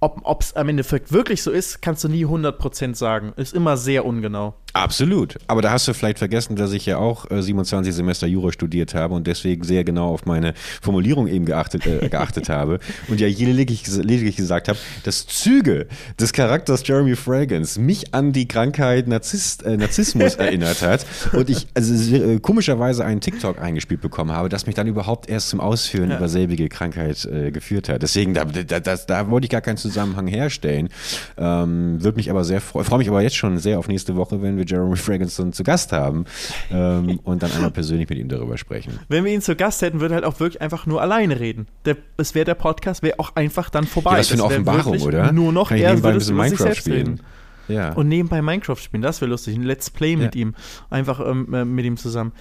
[0.00, 3.32] ob es am Endeffekt wirklich so ist, kannst du nie 100% sagen.
[3.36, 4.54] Ist immer sehr ungenau.
[4.76, 5.36] Absolut.
[5.46, 8.94] Aber da hast du vielleicht vergessen, dass ich ja auch äh, 27 Semester Jura studiert
[8.94, 13.26] habe und deswegen sehr genau auf meine Formulierung eben geachtet, äh, geachtet habe und ja
[13.26, 15.86] lediglich, lediglich gesagt habe, dass Züge
[16.20, 21.66] des Charakters Jeremy Fragrance mich an die Krankheit Narzisst, äh, Narzissmus erinnert hat und ich
[21.74, 26.10] also äh, komischerweise einen TikTok eingespielt bekommen habe, das mich dann überhaupt erst zum Ausführen
[26.10, 26.18] Ja.
[26.18, 28.02] über selbige Krankheit äh, geführt hat.
[28.02, 30.90] Deswegen, da, da, das, da wollte ich gar keinen Zusammenhang herstellen.
[31.38, 34.42] Ähm, Würde mich aber sehr freuen, freue mich aber jetzt schon sehr auf nächste Woche,
[34.42, 36.24] wenn wir Jeremy Fragrance zu Gast haben
[36.70, 38.98] ähm, und dann einmal persönlich mit ihm darüber sprechen.
[39.08, 41.66] Wenn wir ihn zu Gast hätten, würde er halt auch wirklich einfach nur alleine reden.
[41.84, 44.12] Der, es wäre der Podcast, wäre auch einfach dann vorbei.
[44.12, 45.32] Ja, was für eine Offenbarung, oder?
[45.32, 46.96] Nur noch Kann ich er nebenbei ein würde bisschen Minecraft selbst spielen.
[46.96, 47.20] reden.
[47.68, 47.92] Ja.
[47.94, 49.56] Und nebenbei Minecraft spielen, das wäre lustig.
[49.56, 50.40] Ein Let's Play mit Ja.
[50.42, 50.54] ihm.
[50.90, 52.32] Einfach ähm, äh, mit ihm zusammen.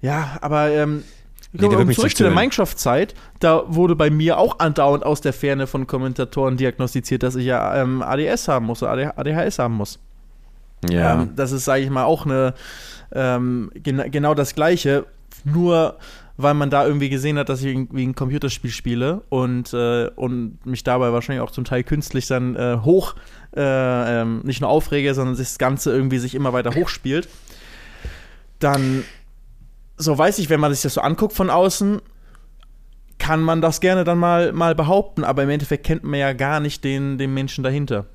[0.00, 1.02] Ja, aber ähm,
[1.52, 2.32] Nee, der um wird mich zurück zu der.
[2.32, 7.46] Minecraft-Zeit, da wurde bei mir auch andauernd aus der Ferne von Kommentatoren diagnostiziert, dass ich
[7.46, 9.98] ja ähm, ADS haben muss, oder ADHS haben muss.
[10.88, 11.22] Ja.
[11.22, 12.54] Ähm, das ist, sage ich mal, auch eine
[13.12, 15.06] ähm, gen genau das Gleiche,
[15.44, 15.98] nur
[16.38, 20.64] weil man da irgendwie gesehen hat, dass ich irgendwie ein Computerspiel spiele und, äh, und
[20.64, 23.16] mich dabei wahrscheinlich auch zum Teil künstlich dann äh, hoch,
[23.56, 27.28] äh, ähm, nicht nur aufrege, sondern das Ganze irgendwie sich immer weiter hochspielt.
[28.60, 29.02] Dann,
[29.96, 32.00] so weiß ich, wenn man sich das so anguckt von außen,
[33.18, 36.60] kann man das gerne dann mal, mal behaupten, aber im Endeffekt kennt man ja gar
[36.60, 38.06] nicht den, den Menschen dahinter.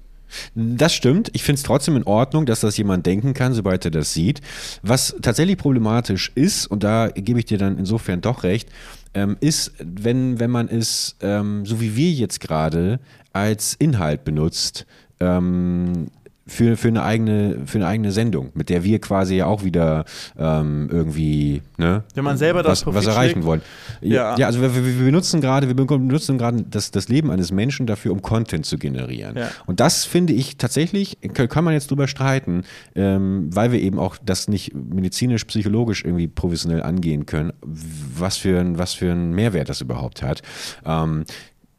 [0.56, 1.30] Das stimmt.
[1.34, 4.42] Ich finde es trotzdem in Ordnung, dass das jemand denken kann, sobald er das sieht.
[4.82, 8.70] Was tatsächlich problematisch ist, und da gebe ich dir dann insofern doch recht,
[9.14, 13.00] ähm, ist, wenn, wenn man es, ähm, so wie wir jetzt gerade,
[13.32, 14.86] als Inhalt benutzt,
[15.20, 16.08] ähm,
[16.46, 20.04] für, für, eine eigene, für eine eigene Sendung, mit der wir quasi ja auch wieder
[20.38, 23.46] ähm, irgendwie ne, Wenn man selber das was, was erreichen schlägt.
[23.46, 23.62] wollen.
[24.02, 24.36] Ja.
[24.38, 28.12] ja, also wir, wir, benutzen gerade, wir benutzen gerade das, das Leben eines Menschen dafür,
[28.12, 29.38] um Content zu generieren.
[29.38, 29.50] Ja.
[29.66, 32.64] Und das finde ich tatsächlich, kann man jetzt drüber streiten,
[32.96, 38.60] ähm, weil wir eben auch das nicht medizinisch, psychologisch irgendwie professionell angehen können, was für
[38.60, 40.42] ein, was für einen Mehrwert das überhaupt hat.
[40.86, 41.24] Ähm,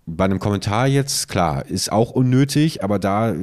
[0.07, 3.35] bei einem Kommentar jetzt, klar, ist auch unnötig, aber da äh,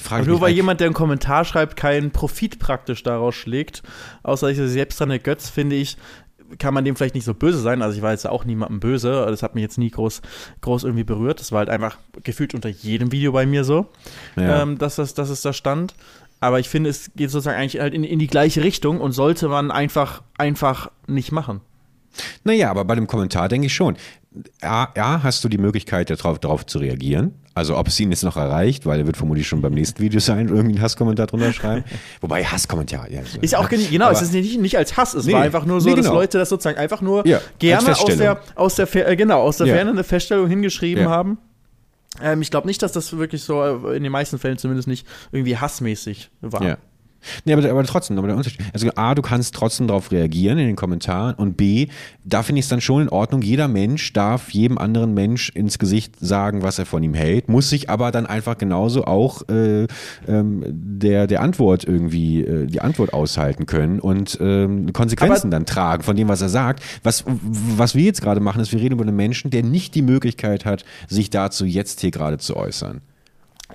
[0.00, 0.40] frage ich nur mich.
[0.40, 3.82] weil eigentlich- jemand, der einen Kommentar schreibt, keinen Profit praktisch daraus schlägt,
[4.22, 5.96] außer sich selbst dran ergötzt, finde ich,
[6.58, 7.80] kann man dem vielleicht nicht so böse sein.
[7.82, 10.20] Also ich war jetzt auch niemandem böse, das hat mich jetzt nie groß,
[10.60, 11.40] groß irgendwie berührt.
[11.40, 13.86] Das war halt einfach gefühlt unter jedem Video bei mir so,
[14.36, 14.62] Ja.
[14.62, 15.94] ähm, dass, das, dass es da stand.
[16.40, 19.48] Aber ich finde, es geht sozusagen eigentlich halt in, in die gleiche Richtung und sollte
[19.48, 21.60] man einfach, einfach nicht machen.
[22.44, 23.96] Naja, aber bei dem Kommentar denke ich schon.
[24.62, 27.32] A, A, hast du die Möglichkeit, darauf, darauf zu reagieren.
[27.54, 30.20] Also ob es ihn jetzt noch erreicht, weil er wird vermutlich schon beim nächsten Video
[30.20, 31.84] sein, irgendwie einen Hasskommentar drunter schreiben.
[32.22, 33.22] Wobei Hasskommentar, ja.
[33.24, 35.42] so- Ist auch gen- genau, Aber- es ist nicht, nicht als Hass, es Nee, war
[35.42, 36.14] einfach nur so, nee, dass genau.
[36.18, 39.66] Leute das sozusagen einfach nur Ja, gerne aus der, aus der, äh, genau, aus der
[39.66, 39.74] Ja.
[39.74, 41.10] Ferne eine Feststellung hingeschrieben Ja.
[41.10, 41.36] haben.
[42.22, 45.06] Ähm, ich glaube nicht, dass das wirklich so, äh, in den meisten Fällen zumindest nicht
[45.30, 46.62] irgendwie hassmäßig war.
[46.62, 46.78] Ja.
[47.44, 48.60] Nee, aber, aber trotzdem, aber der Unterschied.
[48.72, 51.88] Also A, du kannst trotzdem darauf reagieren in den Kommentaren und B,
[52.24, 53.42] da finde ich es dann schon in Ordnung.
[53.42, 57.70] Jeder Mensch darf jedem anderen Mensch ins Gesicht sagen, was er von ihm hält, muss
[57.70, 59.86] sich aber dann einfach genauso auch äh,
[60.28, 66.02] ähm, der, der Antwort irgendwie, äh, die Antwort aushalten können und ähm, Konsequenzen dann tragen
[66.02, 66.82] von dem, was er sagt.
[67.02, 70.02] Was, was wir jetzt gerade machen, ist, wir reden über einen Menschen, der nicht die
[70.02, 73.00] Möglichkeit hat, sich dazu jetzt hier gerade zu äußern.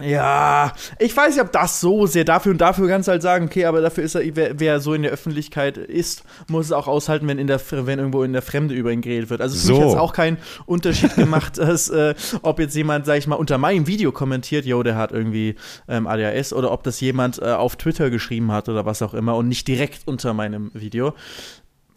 [0.01, 3.45] Ja, ich weiß nicht, ob das so sehr dafür und dafür kannst du halt sagen,
[3.45, 6.87] okay, aber dafür ist er, wer, wer so in der Öffentlichkeit ist, muss es auch
[6.87, 9.41] aushalten, wenn, in der, wenn irgendwo in der Fremde über ihn geredet wird.
[9.41, 9.73] Also für So.
[9.73, 13.35] mich hat es auch keinen Unterschied gemacht, dass, äh, ob jetzt jemand, sag ich mal,
[13.35, 15.55] unter meinem Video kommentiert, yo, der hat irgendwie
[15.87, 19.35] ähm, ADHS, oder ob das jemand äh, auf Twitter geschrieben hat oder was auch immer
[19.35, 21.13] und nicht direkt unter meinem Video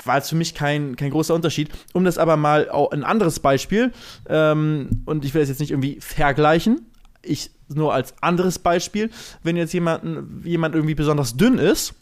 [0.06, 1.70] war jetzt für mich kein, kein großer Unterschied.
[1.92, 3.92] Um das aber mal auch ein anderes Beispiel,
[4.28, 6.89] ähm, und ich will das jetzt nicht irgendwie vergleichen,
[7.22, 9.10] ich nur als anderes Beispiel,
[9.42, 11.94] wenn jetzt jemand, jemand irgendwie besonders dünn ist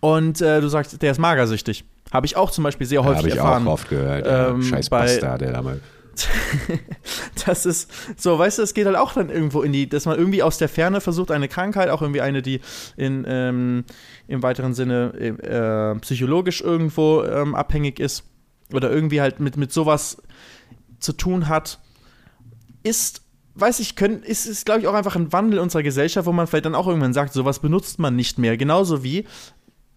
[0.00, 1.84] und äh, du sagst, der ist magersüchtig.
[2.12, 3.66] Habe ich auch zum Beispiel sehr häufig Habe ich erfahren.
[3.66, 4.26] auch oft gehört.
[4.26, 4.48] ja.
[4.50, 5.80] ähm, Scheiß Bastard, der da mal.
[7.44, 10.16] Das ist so, weißt du, es geht halt auch dann irgendwo in die, dass man
[10.16, 12.60] irgendwie aus der Ferne versucht, eine Krankheit, auch irgendwie eine, die
[12.96, 13.84] in, ähm,
[14.28, 18.22] im weiteren Sinne äh, psychologisch irgendwo ähm, abhängig ist
[18.72, 20.22] oder irgendwie halt mit, mit sowas
[21.00, 21.80] zu tun hat,
[22.84, 23.22] ist,
[23.54, 26.46] weiß ich, können, ist, ist glaube ich, auch einfach ein Wandel unserer Gesellschaft, wo man
[26.46, 28.56] vielleicht dann auch irgendwann sagt, sowas benutzt man nicht mehr.
[28.56, 29.26] Genauso wie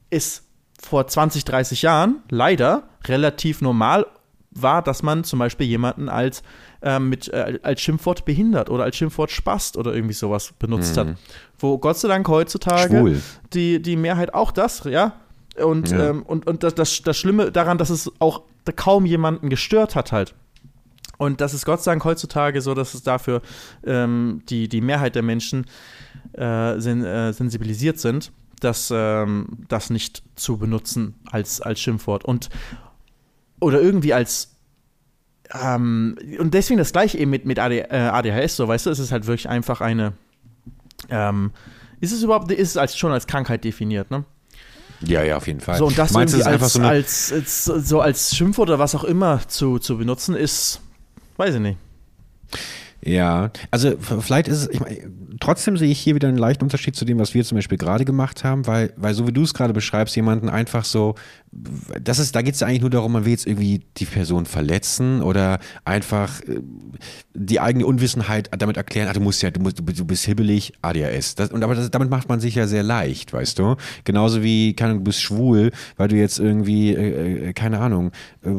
[0.10, 0.44] es
[0.80, 4.06] vor 20, 30 Jahren leider relativ normal
[4.52, 6.44] war, dass man zum Beispiel jemanden als,
[6.82, 11.16] ähm, mit, äh, als Schimpfwort behindert oder als Schimpfwort Spast oder irgendwie sowas benutzt hat.
[11.60, 13.22] Wo Gott sei Dank heutzutage Schwul.
[13.54, 15.14] die, die Mehrheit auch das, ja.
[15.64, 16.10] Und, Ja.
[16.10, 18.44] ähm, und, und das, das, das Schlimme daran, dass es auch
[18.76, 20.36] kaum jemanden gestört hat halt.
[21.18, 23.42] Und das ist Gott sei Dank heutzutage so, dass es dafür
[23.86, 25.66] ähm, die, die Mehrheit der Menschen
[26.34, 32.24] äh, sen, äh, sensibilisiert sind, das, ähm, das nicht zu benutzen als, als Schimpfwort.
[32.26, 32.50] Und
[33.60, 34.56] oder irgendwie als
[35.54, 39.00] ähm, und deswegen das gleiche eben mit, mit AD, äh, ADHS, so weißt du, es
[39.00, 40.14] ist halt wirklich einfach eine
[41.10, 41.52] ähm,
[42.00, 44.26] ist es überhaupt, ist es als, schon als Krankheit definiert, ne?
[45.02, 45.78] Ja, ja, auf jeden Fall.
[45.78, 46.90] So, und das Meinst als, einfach so eine.
[46.90, 50.82] als, als, so als Schimpfwort oder was auch immer zu, zu benutzen, ist,
[51.38, 51.78] weiß ich nicht.
[53.04, 54.98] Ja, also vielleicht ist es, ich meine,
[55.40, 58.06] trotzdem sehe ich hier wieder einen leichten Unterschied zu dem, was wir zum Beispiel gerade
[58.06, 61.14] gemacht haben, weil, weil so wie du es gerade beschreibst, jemanden einfach so,
[61.52, 65.22] das ist, da geht es eigentlich nur darum, man will jetzt irgendwie die Person verletzen
[65.22, 66.60] oder einfach äh,
[67.36, 70.26] die eigene Unwissenheit damit erklären, ah, du musst ja, du, musst, du bist- du bist
[70.26, 71.36] hibbelig, ADHS.
[71.36, 73.76] Das, und aber das, damit macht man sich ja sehr leicht, weißt du?
[74.06, 78.12] Genauso wie, keine Ahnung, du bist schwul, weil du jetzt irgendwie, äh, äh, keine Ahnung,
[78.44, 78.50] äh,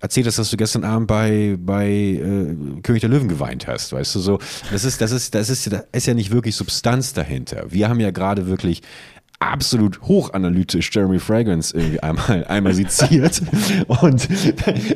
[0.00, 4.14] erzählt hast, dass du gestern Abend bei, bei äh, König der Löwen geweint hast, weißt
[4.14, 4.38] du so.
[4.70, 7.66] Das ist, das ist, das ist, da ist ja nicht wirklich Substanz dahinter.
[7.68, 8.82] Wir haben ja gerade wirklich
[9.40, 13.40] absolut hochanalytisch Jeremy Fragrance irgendwie einmal, einmal seziert.
[13.86, 14.28] Und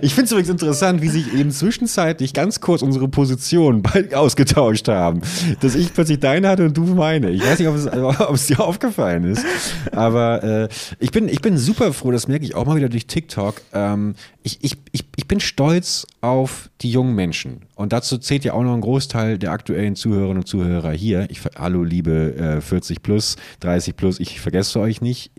[0.02, 3.82] ich finde es übrigens interessant, wie sich eben zwischenzeitlich ganz kurz unsere Positionen
[4.14, 5.20] ausgetauscht haben.
[5.60, 7.30] Dass ich plötzlich deine hatte und du meine.
[7.30, 9.44] Ich weiß nicht, ob es, ob es dir aufgefallen ist.
[9.92, 13.06] Aber äh, ich, bin, ich bin super froh, das merke ich auch mal wieder durch
[13.06, 13.62] TikTok.
[13.72, 17.62] Ähm, ich, ich, ich, ich bin stolz auf die jungen Menschen.
[17.74, 21.26] Und dazu zählt ja auch noch ein Großteil der aktuellen Zuhörerinnen und Zuhörer hier.
[21.30, 25.30] Ich, hallo, liebe äh, 40 plus, 30 plus, ich vergesse euch nicht.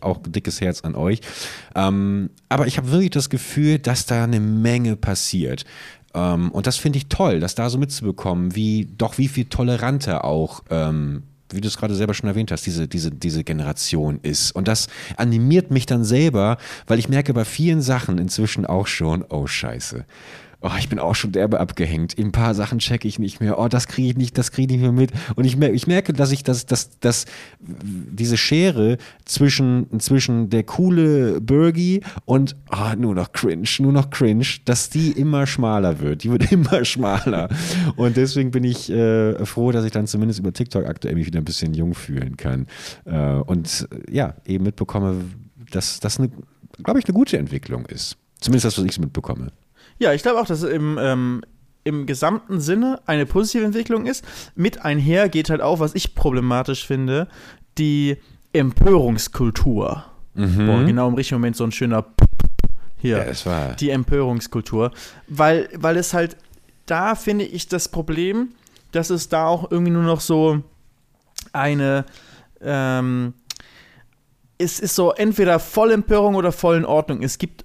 [0.00, 1.20] Auch dickes Herz an euch.
[1.74, 5.64] Ähm, aber ich habe wirklich das Gefühl, dass da eine Menge passiert.
[6.14, 10.24] Ähm, und das finde ich toll, das da so mitzubekommen, wie doch wie viel toleranter
[10.24, 14.52] auch ähm, wie du es gerade selber schon erwähnt hast, diese, diese, diese Generation ist.
[14.52, 19.24] Und das animiert mich dann selber, weil ich merke bei vielen Sachen inzwischen auch schon,
[19.28, 20.04] oh Scheiße.
[20.64, 22.14] Oh, ich bin auch schon derbe abgehängt.
[22.14, 23.58] In ein paar Sachen checke ich nicht mehr.
[23.58, 25.10] Oh, das kriege ich nicht, das kriege ich nicht mehr mit.
[25.34, 27.24] Und ich, mer ich merke, dass ich das, das, das,
[27.60, 34.46] diese Schere zwischen, zwischen der coole Bergie und ah, nur noch cringe, nur noch cringe,
[34.64, 36.22] dass die immer schmaler wird.
[36.22, 37.48] Die wird immer schmaler.
[37.96, 41.40] Und deswegen bin ich äh, froh, dass ich dann zumindest über TikTok aktuell mich wieder
[41.40, 42.68] ein bisschen jung fühlen kann.
[43.04, 45.24] Äh, und äh, ja, eben mitbekomme,
[45.72, 46.30] dass das, eine,
[46.84, 48.16] glaube ich, eine gute Entwicklung ist.
[48.40, 49.50] Zumindest das, was ich mitbekomme.
[50.02, 51.42] Ja, ich glaube auch, dass es im, ähm,
[51.84, 54.24] im gesamten Sinne eine positive Entwicklung ist.
[54.56, 57.28] Mit einher geht halt auch, was ich problematisch finde,
[57.78, 58.16] die
[58.52, 60.04] Empörungskultur.
[60.34, 62.04] Boah, genau im richtigen Moment so ein schöner
[62.98, 63.18] hier.
[63.18, 63.74] Ja, es war.
[63.74, 64.90] die Empörungskultur.
[65.28, 66.36] Weil, weil es halt,
[66.86, 68.48] da finde ich das Problem,
[68.90, 70.64] dass es da auch irgendwie nur noch so
[71.52, 72.06] eine,
[72.60, 73.34] ähm,
[74.58, 77.22] es ist so entweder Vollempörung oder voll in Ordnung.
[77.22, 77.64] Es gibt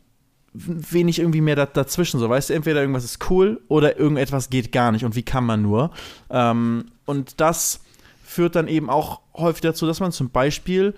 [0.60, 2.20] wenig irgendwie mehr da, dazwischen.
[2.20, 5.06] So, weißt du, entweder irgendwas ist cool oder irgendetwas geht gar nicht.
[5.06, 5.91] Und wie kann man nur?
[6.30, 7.82] Ähm, und das
[8.24, 10.93] führt dann eben auch häufig dazu, dass man zum Beispiel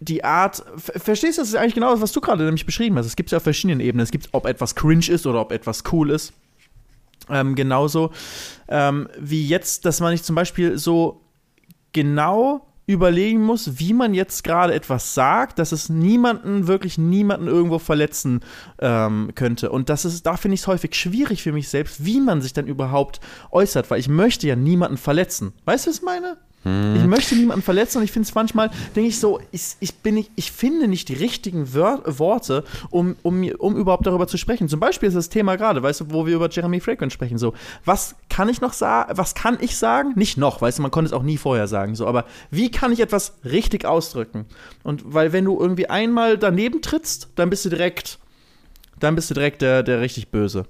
[0.00, 2.96] die Art, ver- verstehst du, das ist eigentlich genau das, was du gerade nämlich beschrieben
[2.98, 3.06] hast.
[3.06, 4.04] Es gibt es ja auf verschiedenen Ebenen.
[4.04, 6.32] Es gibt, ob etwas cringe ist oder ob etwas cool ist.
[7.30, 8.10] Ähm, genauso
[8.68, 11.22] ähm, wie jetzt, dass man nicht zum Beispiel so
[11.92, 17.78] genau überlegen muss, wie man jetzt gerade etwas sagt, dass es niemanden, wirklich niemanden irgendwo
[17.78, 18.40] verletzen
[18.78, 19.70] ähm, könnte.
[19.70, 22.52] Und das ist, da finde ich es häufig schwierig für mich selbst, wie man sich
[22.52, 25.52] dann überhaupt äußert, weil ich möchte ja niemanden verletzen.
[25.64, 26.36] Weißt du, was ich meine?
[26.64, 26.96] Hm.
[26.96, 30.14] Ich möchte niemanden verletzen und ich finde es manchmal, denke ich so, ich, ich, bin
[30.14, 34.68] nicht, ich finde nicht die richtigen Wör Worte, um, um, um überhaupt darüber zu sprechen.
[34.68, 37.38] Zum Beispiel ist das Thema gerade, weißt du, wo wir über Jeremy Fragrance sprechen.
[37.38, 37.54] So,
[37.84, 39.16] was kann ich noch sagen?
[39.16, 40.12] Was kann ich sagen?
[40.16, 41.94] Nicht noch, weißt du, man konnte es auch nie vorher sagen.
[41.94, 44.46] So, aber wie kann ich etwas richtig ausdrücken?
[44.82, 48.18] Und weil wenn du irgendwie einmal daneben trittst, dann bist du direkt,
[48.98, 50.66] dann bist du direkt der, der richtig böse.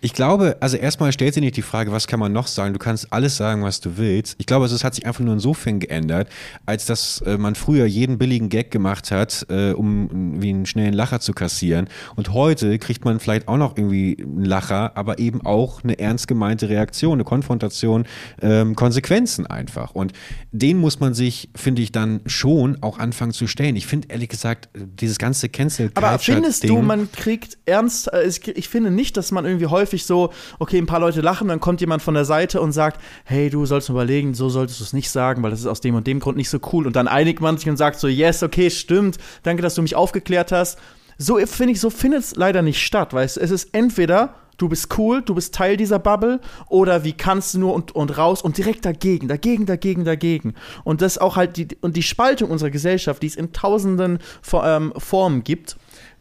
[0.00, 2.72] Ich glaube, also erstmal stellt sich nicht die Frage, was kann man noch sagen?
[2.72, 4.36] Du kannst alles sagen, was du willst.
[4.38, 6.28] Ich glaube, es hat sich einfach nur insofern geändert,
[6.66, 10.94] als dass äh, man früher jeden billigen Gag gemacht hat, äh, um wie einen schnellen
[10.94, 11.88] Lacher zu kassieren.
[12.16, 16.28] Und heute kriegt man vielleicht auch noch irgendwie einen Lacher, aber eben auch eine ernst
[16.28, 18.06] gemeinte Reaktion, eine Konfrontation,
[18.42, 19.92] ähm, Konsequenzen einfach.
[19.92, 20.12] Und
[20.52, 23.76] den muss man sich, finde ich, dann schon auch anfangen zu stellen.
[23.76, 28.68] Ich finde ehrlich gesagt, dieses ganze Cancel Aber findest du, man kriegt ernst, äh, ich
[28.68, 32.02] finde nicht, dass man irgendwie häufig so, okay, ein paar Leute lachen, dann kommt jemand
[32.02, 35.42] von der Seite und sagt, hey, du sollst überlegen, so solltest du es nicht sagen,
[35.42, 36.86] weil das ist aus dem und dem Grund nicht so cool.
[36.86, 39.96] Und dann einigt man sich und sagt so, yes, okay, stimmt, danke, dass du mich
[39.96, 40.78] aufgeklärt hast.
[41.18, 44.68] So finde ich, so findet es leider nicht statt, weißt du, es ist entweder du
[44.68, 48.42] bist cool, du bist Teil dieser Bubble oder wie kannst du nur und, und raus
[48.42, 50.54] und direkt dagegen, dagegen, dagegen, dagegen.
[50.84, 54.18] Und das auch halt die, und die Spaltung unserer Gesellschaft, die es in tausenden
[54.52, 55.76] ähm, Formen gibt,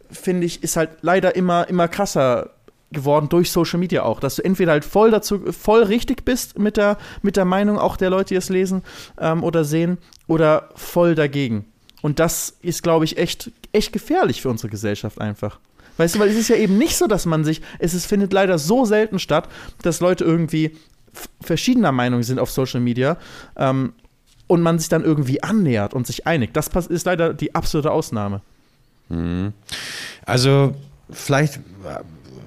[0.10, 2.52] finde ich, ist halt leider immer, immer krasser
[2.92, 6.78] geworden durch Social Media auch, dass du entweder halt voll dazu, voll richtig bist mit
[6.78, 8.84] der, mit der Meinung auch der Leute, die es lesen
[9.20, 11.66] ähm, oder sehen, oder voll dagegen.
[12.02, 15.60] Und das ist, glaube ich, echt, echt gefährlich für unsere Gesellschaft einfach.
[15.98, 18.32] Weißt du, weil es ist ja eben nicht so, dass man sich, es ist, findet
[18.32, 19.50] leider so selten statt,
[19.82, 20.78] dass Leute irgendwie
[21.42, 23.18] verschiedener Meinung sind auf Social Media
[23.58, 23.94] ähm,
[24.48, 26.56] und man sich dann irgendwie annähert und sich einigt.
[26.56, 28.42] Das ist leider die absolute Ausnahme.
[30.26, 30.76] Also
[31.10, 31.60] vielleicht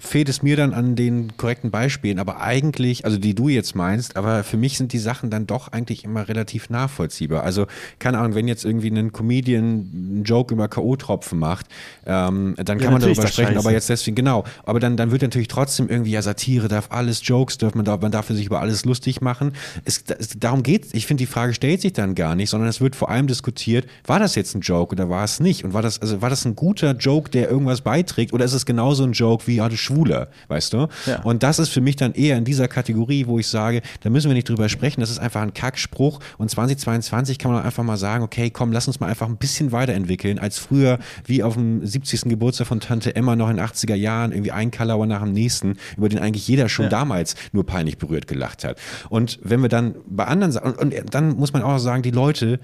[0.03, 4.17] fehlt es mir dann an den korrekten Beispielen, aber eigentlich, also die du jetzt meinst,
[4.17, 7.43] aber für mich sind die Sachen dann doch eigentlich immer relativ nachvollziehbar.
[7.43, 7.67] Also
[7.99, 11.67] keine Ahnung, wenn jetzt irgendwie ein Comedian einen Joke über K.O.-Tropfen macht,
[12.05, 15.11] ähm, dann Ja, kann man natürlich darüber sprechen, aber jetzt deswegen, genau, aber dann, dann
[15.11, 18.47] wird natürlich trotzdem irgendwie, ja, Satire darf alles, Jokes darf man, darf, man darf sich
[18.47, 19.53] über alles lustig machen.
[19.85, 22.81] Es, es, darum geht ich finde, die Frage stellt sich dann gar nicht, sondern es
[22.81, 25.65] wird vor allem diskutiert, war das jetzt ein Joke oder war es nicht?
[25.65, 28.67] Und war das, also war das ein guter Joke, der irgendwas beiträgt oder ist es
[28.67, 30.89] genauso ein Joke wie, ja, du Schwuler, weißt du?
[31.07, 31.21] Ja.
[31.23, 34.29] Und das ist für mich dann eher in dieser Kategorie, wo ich sage, da müssen
[34.29, 37.97] wir nicht drüber sprechen, das ist einfach ein Kackspruch und 2022 kann man einfach mal
[37.97, 41.85] sagen, okay, komm, lass uns mal einfach ein bisschen weiterentwickeln als früher, wie auf dem
[41.87, 42.23] 70.
[42.23, 45.77] Geburtstag von Tante Emma noch in den 80er Jahren, irgendwie ein Kalauer nach dem nächsten,
[45.97, 46.91] über den eigentlich jeder schon Ja.
[46.91, 48.79] damals nur peinlich berührt gelacht hat.
[49.09, 52.11] Und wenn wir dann bei anderen Sachen, und, und dann muss man auch sagen, die
[52.11, 52.61] Leute,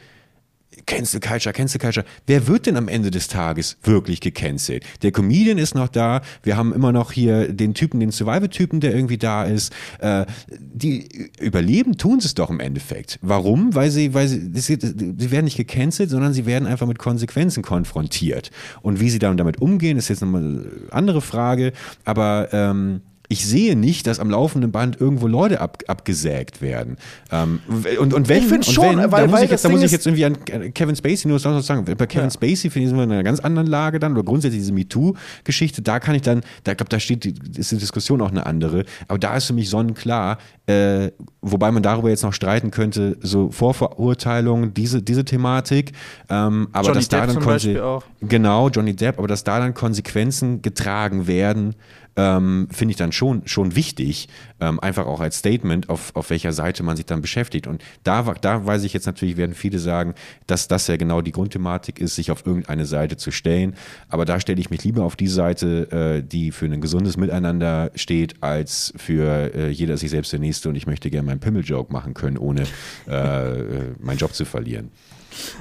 [0.89, 2.07] Cancel Culture, Cancel Culture.
[2.27, 4.85] Wer wird denn am Ende des Tages wirklich gecancelt?
[5.03, 6.23] Der Comedian ist noch da.
[6.43, 9.71] Wir haben immer noch hier den Typen, den Survival-Typen, der irgendwie da ist.
[9.99, 13.19] Äh, die überleben, tun sie es doch im Endeffekt.
[13.21, 13.75] Warum?
[13.75, 17.63] Weil sie, weil sie, sie, sie werden nicht gecancelt, sondern sie werden einfach mit Konsequenzen
[17.63, 18.51] konfrontiert.
[18.81, 21.75] Und wie sie dann damit umgehen, ist jetzt nochmal eine andere Frage.
[22.07, 26.97] Aber ähm, ich sehe nicht, dass am laufenden Band irgendwo Leute ab, abgesägt werden.
[27.31, 27.61] Ähm,
[28.01, 29.83] und, und wenn, Ich finde und schon, wenn, weil- da muss ich jetzt, da muss
[29.83, 31.85] ich jetzt irgendwie an Kevin Spacey nur sonst sagen.
[31.85, 32.31] Bei Kevin Ja.
[32.31, 35.83] Spacey finde ich, sind wir in einer ganz anderen Lage dann, oder grundsätzlich diese MeToo-Geschichte,
[35.83, 38.85] da kann ich dann, da glaube da steht, die, ist die Diskussion auch eine andere,
[39.09, 41.11] aber da ist für mich sonnenklar, äh,
[41.43, 45.93] wobei man darüber jetzt noch streiten könnte, so Vorverurteilung, diese, diese Thematik,
[46.29, 48.01] ähm, aber Johnny dass da Depp dann zum Konse-.
[48.21, 51.75] Genau, Johnny Depp, aber dass da dann Konsequenzen getragen werden,
[52.19, 54.29] ähm, finde ich dann schon, schon wichtig,
[54.61, 57.69] ähm, einfach auch als Statement, auf, auf welcher Seite man sich dann beschäftigt.
[57.69, 60.15] Und da, da weiß ich jetzt natürlich, werden viele sagen,
[60.49, 63.77] dass das ja genau die Grundthematik ist, sich auf irgendeine Seite zu stellen.
[64.09, 67.93] Aber da stelle ich mich lieber auf die Seite, äh, die für ein gesundes Miteinander
[67.95, 71.93] steht, als für äh, jeder sich selbst der Nächste und ich möchte gerne meinen Pimmel-Joke
[71.93, 72.65] machen können, ohne
[73.07, 74.91] äh, äh, meinen Job zu verlieren.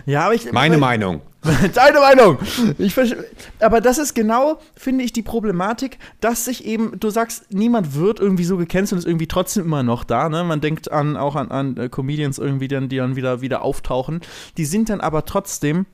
[0.05, 0.51] Ja, aber ich.
[0.51, 1.21] Meine Meinung.
[1.73, 2.39] Deine Meinung.
[2.77, 2.95] Ich
[3.59, 8.19] aber das ist genau, finde ich, die Problematik, dass sich eben, du sagst, niemand wird
[8.19, 10.29] irgendwie so gecancelt und ist irgendwie trotzdem immer noch da.
[10.29, 10.43] Ne?
[10.43, 14.21] Man denkt an, auch an, an äh, Comedians irgendwie, dann, die dann wieder, wieder auftauchen.
[14.57, 15.85] Die sind dann aber trotzdem,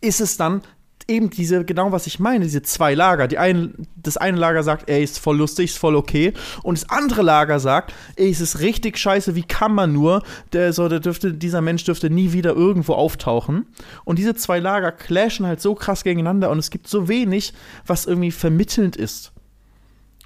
[0.00, 0.62] ist es dann
[1.08, 3.26] eben diese, genau was ich meine, diese zwei Lager.
[3.28, 6.34] Die ein, das eine Lager sagt, ey, ist voll lustig, ist voll okay.
[6.62, 10.72] Und das andere Lager sagt, ey, es ist richtig scheiße, wie kann man nur, der,
[10.72, 13.66] so, der dürfte, dieser Mensch dürfte nie wieder irgendwo auftauchen.
[14.04, 17.54] Und diese zwei Lager clashen halt so krass gegeneinander und es gibt so wenig,
[17.86, 19.32] was irgendwie vermittelnd ist.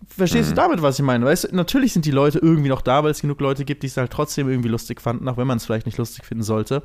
[0.08, 1.24] Verstehst du damit, was ich meine?
[1.24, 3.86] Weißt du, natürlich sind die Leute irgendwie noch da, weil es genug Leute gibt, die
[3.86, 6.82] es halt trotzdem irgendwie lustig fanden, auch wenn man es vielleicht nicht lustig finden sollte.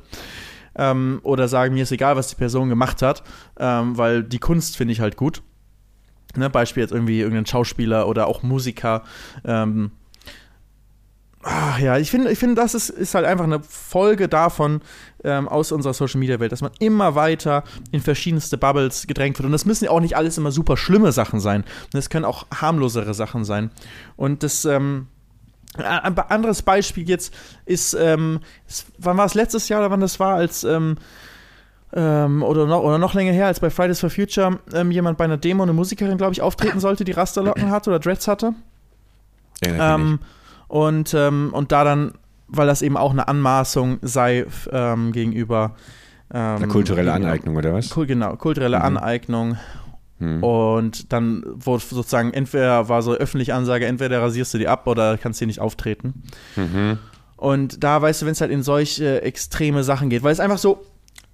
[0.78, 3.22] Ähm, oder sagen, mir ist egal, was die Person gemacht hat,
[3.58, 5.42] ähm, weil die Kunst finde ich halt gut.
[6.36, 9.02] Ne, Beispiel jetzt irgendwie irgendein Schauspieler oder auch Musiker.
[9.44, 9.90] Ähm,
[11.42, 14.82] ach ja, ich finde, ich find, das ist, ist halt einfach eine Folge davon
[15.24, 19.46] ähm, aus unserer Social Media Welt, dass man immer weiter in verschiedenste Bubbles gedrängt wird.
[19.46, 21.64] Und das müssen ja auch nicht alles immer super schlimme Sachen sein.
[21.92, 23.70] Das können auch harmlosere Sachen sein.
[24.16, 25.08] Und das, ähm,
[25.76, 27.34] ein anderes Beispiel jetzt
[27.66, 28.40] ist, ähm,
[28.98, 30.96] wann war es letztes Jahr oder wann das war, als ähm,
[31.92, 35.24] ähm, oder, noch, oder noch länger her, als bei Fridays for Future ähm, jemand bei
[35.24, 38.54] einer Demo, eine Musikerin, glaube ich, auftreten sollte, die Rasterlocken hatte oder Dreads hatte.
[39.62, 40.18] Ähm,
[40.68, 42.12] und, ähm, und da dann,
[42.48, 44.46] weil das eben auch eine Anmaßung sei
[45.12, 45.74] gegenüber.
[46.28, 47.90] eine kulturelle Aneignung, oder was?
[47.90, 48.84] Genau, kulturelle mhm.
[48.84, 49.56] Aneignung
[50.18, 50.42] hm.
[50.42, 55.16] Und dann wurde sozusagen, entweder war so öffentliche Ansage, entweder rasierst du die ab oder
[55.16, 56.22] kannst hier nicht auftreten.
[56.56, 56.98] Mhm.
[57.36, 60.58] Und da weißt du, wenn es halt in solche extreme Sachen geht, weil es einfach
[60.58, 60.84] so,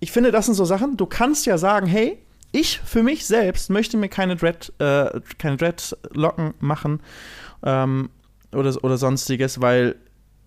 [0.01, 2.19] ich finde, das sind so Sachen, du kannst ja sagen, hey,
[2.53, 7.01] ich für mich selbst möchte mir keine Dread, äh, keine Dreadlocken machen
[7.63, 8.11] ähm,
[8.53, 9.97] oder, oder sonstiges, weil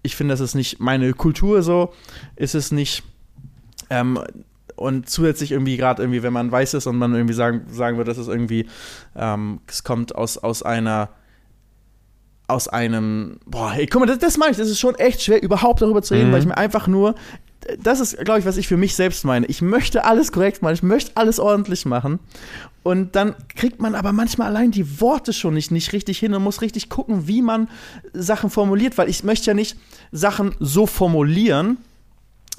[0.03, 1.93] ich finde, das ist nicht meine Kultur so,
[2.35, 3.03] ist es nicht.
[3.89, 4.19] Ähm,
[4.77, 8.09] und zusätzlich irgendwie gerade irgendwie, wenn man weiß ist und man irgendwie sagen, sagen würde,
[8.09, 8.67] dass es irgendwie,
[9.15, 11.09] ähm, es kommt aus, aus einer
[12.49, 15.43] aus einem, boah, hey, guck mal, das, das meine ich, das ist schon echt schwer,
[15.43, 16.31] überhaupt darüber zu reden, mhm.
[16.31, 17.15] weil ich mir einfach nur,
[17.77, 19.45] das ist, glaube ich, was ich für mich selbst meine.
[19.47, 22.19] Ich möchte alles korrekt machen, ich möchte alles ordentlich machen.
[22.83, 26.43] Und dann kriegt man aber manchmal allein die Worte schon nicht, nicht richtig hin und
[26.43, 27.67] muss richtig gucken, wie man
[28.13, 29.77] Sachen formuliert, weil ich möchte ja nicht
[30.13, 31.79] Sachen so formulieren,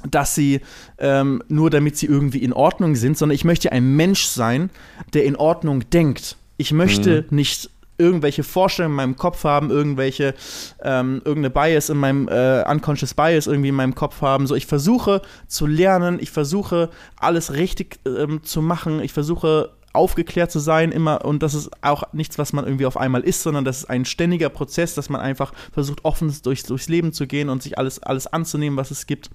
[0.09, 0.61] dass sie
[0.99, 4.71] ähm, nur damit sie irgendwie in Ordnung sind, sondern ich möchte ein Mensch sein,
[5.13, 6.37] der in Ordnung denkt.
[6.57, 7.37] Ich möchte mhm.
[7.37, 10.35] nicht irgendwelche Vorstellungen in meinem Kopf haben, irgendwelche,
[10.83, 14.47] ähm, irgendeine Bias in meinem, äh, unconscious Bias irgendwie in meinem Kopf haben.
[14.47, 20.51] So, ich versuche zu lernen, ich versuche alles richtig ähm, zu machen, ich versuche aufgeklärt
[20.51, 23.65] zu sein, immer, und das ist auch nichts, was man irgendwie auf einmal ist, sondern
[23.65, 27.49] das ist ein ständiger Prozess, dass man einfach versucht, offen durch, durchs Leben zu gehen
[27.49, 29.29] und sich alles, alles anzunehmen, was es gibt.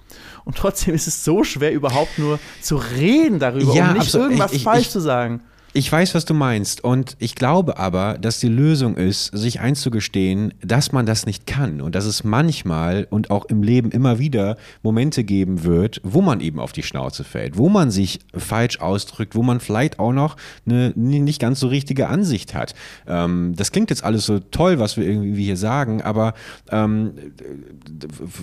[0.46, 4.52] Und trotzdem ist es so schwer, überhaupt nur zu reden darüber, ja, um nicht irgendwas
[4.52, 5.44] ich, ich, falsch ich, zu sagen.
[5.76, 6.84] Ich weiß, was du meinst.
[6.84, 11.82] Und ich glaube aber, dass die Lösung ist, sich einzugestehen, dass man das nicht kann
[11.82, 16.42] und dass es manchmal und auch im Leben immer wieder Momente geben wird, wo man
[16.42, 20.38] eben auf die Schnauze fällt, wo man sich falsch ausdrückt, wo man vielleicht auch noch
[20.68, 22.76] eine nicht ganz so richtige Ansicht hat.
[23.08, 26.36] Ähm, das klingt jetzt alles so toll, was wir irgendwie hier sagen, aber
[26.70, 27.14] ähm,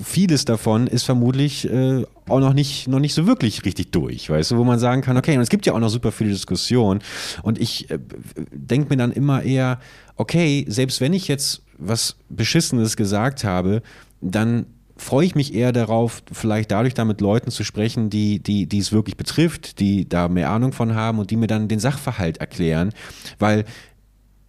[0.03, 4.51] vieles davon ist vermutlich äh, auch noch nicht, noch nicht so wirklich richtig durch, weißt
[4.51, 7.01] du, wo man sagen kann, okay, und es gibt ja auch noch super viele Diskussionen
[7.43, 7.99] und ich äh,
[8.53, 9.81] denke mir dann immer eher,
[10.17, 13.83] okay, selbst wenn ich jetzt was Beschissenes gesagt habe,
[14.21, 14.67] dann
[15.01, 18.79] freue ich mich eher darauf, vielleicht dadurch da mit Leuten zu sprechen, die, die, die
[18.79, 22.39] es wirklich betrifft, die da mehr Ahnung von haben und die mir dann den Sachverhalt
[22.39, 22.93] erklären,
[23.39, 23.65] weil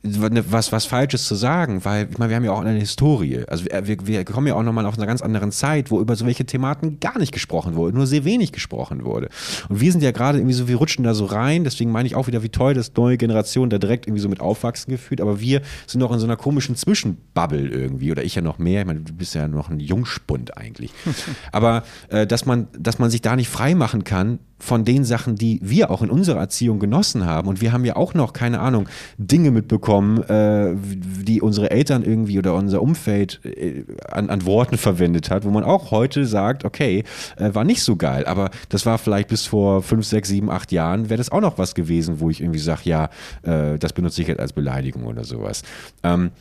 [0.03, 3.43] was, was Falsches zu sagen, weil ich meine, wir haben ja auch eine Historie.
[3.47, 6.43] Also wir, wir kommen ja auch nochmal auf einer ganz anderen Zeit, wo über solche
[6.43, 9.29] Thematen gar nicht gesprochen wurde, nur sehr wenig gesprochen wurde.
[9.69, 12.15] Und wir sind ja gerade irgendwie so, wir rutschen da so rein, deswegen meine ich
[12.15, 15.39] auch wieder, wie toll, dass neue Generationen da direkt irgendwie so mit aufwachsen gefühlt, aber
[15.39, 18.87] wir sind noch in so einer komischen Zwischenbubble irgendwie, oder ich ja noch mehr, ich
[18.87, 20.91] meine, du bist ja noch ein Jungspund eigentlich.
[21.51, 25.35] aber äh, dass man, dass man sich da nicht frei machen kann, von den Sachen,
[25.35, 27.47] die wir auch in unserer Erziehung genossen haben.
[27.47, 28.87] Und wir haben ja auch noch, keine Ahnung,
[29.17, 30.75] Dinge mitbekommen, äh,
[31.23, 35.63] die unsere Eltern irgendwie oder unser Umfeld äh, an, an, Worten verwendet hat, wo man
[35.63, 37.03] auch heute sagt, okay,
[37.37, 38.25] äh, war nicht so geil.
[38.25, 41.57] Aber das war vielleicht bis vor fünf, sechs, sieben, acht Jahren, wäre das auch noch
[41.57, 43.09] was gewesen, wo ich irgendwie sage, ja,
[43.43, 45.63] äh, das benutze ich jetzt als Beleidigung oder sowas.
[46.03, 46.31] Ähm,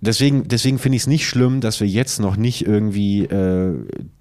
[0.00, 3.74] deswegen, deswegen finde ich es nicht schlimm, dass wir jetzt noch nicht irgendwie äh,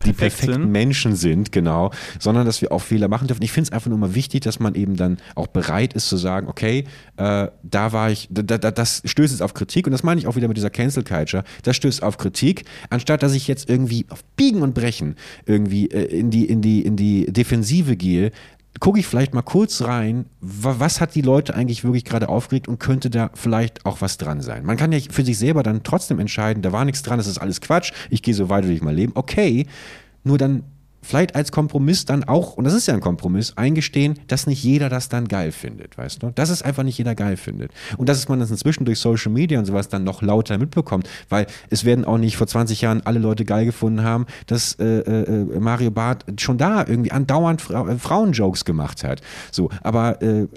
[0.05, 0.71] die Perfekt perfekten sind.
[0.71, 3.43] Menschen sind, genau, sondern dass wir auch Fehler machen dürfen.
[3.43, 6.17] Ich finde es einfach nur mal wichtig, dass man eben dann auch bereit ist zu
[6.17, 6.85] sagen, okay,
[7.17, 10.27] äh, da war ich, da, da, das stößt jetzt auf Kritik und das meine ich
[10.27, 11.43] auch wieder mit dieser Cancel Culture.
[11.63, 15.15] Das stößt auf Kritik, anstatt dass ich jetzt irgendwie auf Biegen und Brechen
[15.45, 18.31] irgendwie äh, in die in die in die Defensive gehe,
[18.79, 22.79] gucke ich vielleicht mal kurz rein, was hat die Leute eigentlich wirklich gerade aufgeregt und
[22.79, 24.65] könnte da vielleicht auch was dran sein.
[24.65, 27.37] Man kann ja für sich selber dann trotzdem entscheiden, da war nichts dran, das ist
[27.37, 29.13] alles Quatsch, ich gehe so weiter durch mein Leben.
[29.15, 29.65] Okay,
[30.23, 30.63] nur dann
[31.05, 34.89] vielleicht als Kompromiss dann auch, und das ist ja ein Kompromiss, eingestehen, dass nicht jeder
[34.89, 36.31] das dann geil findet, weißt du?
[36.31, 37.71] Dass es einfach nicht jeder geil findet.
[37.97, 41.47] Und dass man das inzwischen durch Social Media und sowas dann noch lauter mitbekommt, weil
[41.69, 45.59] es werden auch nicht vor 20 Jahren alle Leute geil gefunden haben, dass äh, äh,
[45.59, 49.21] Mario Barth schon da irgendwie andauernd Fra äh, Frauenjokes gemacht hat.
[49.51, 50.47] So, aber äh,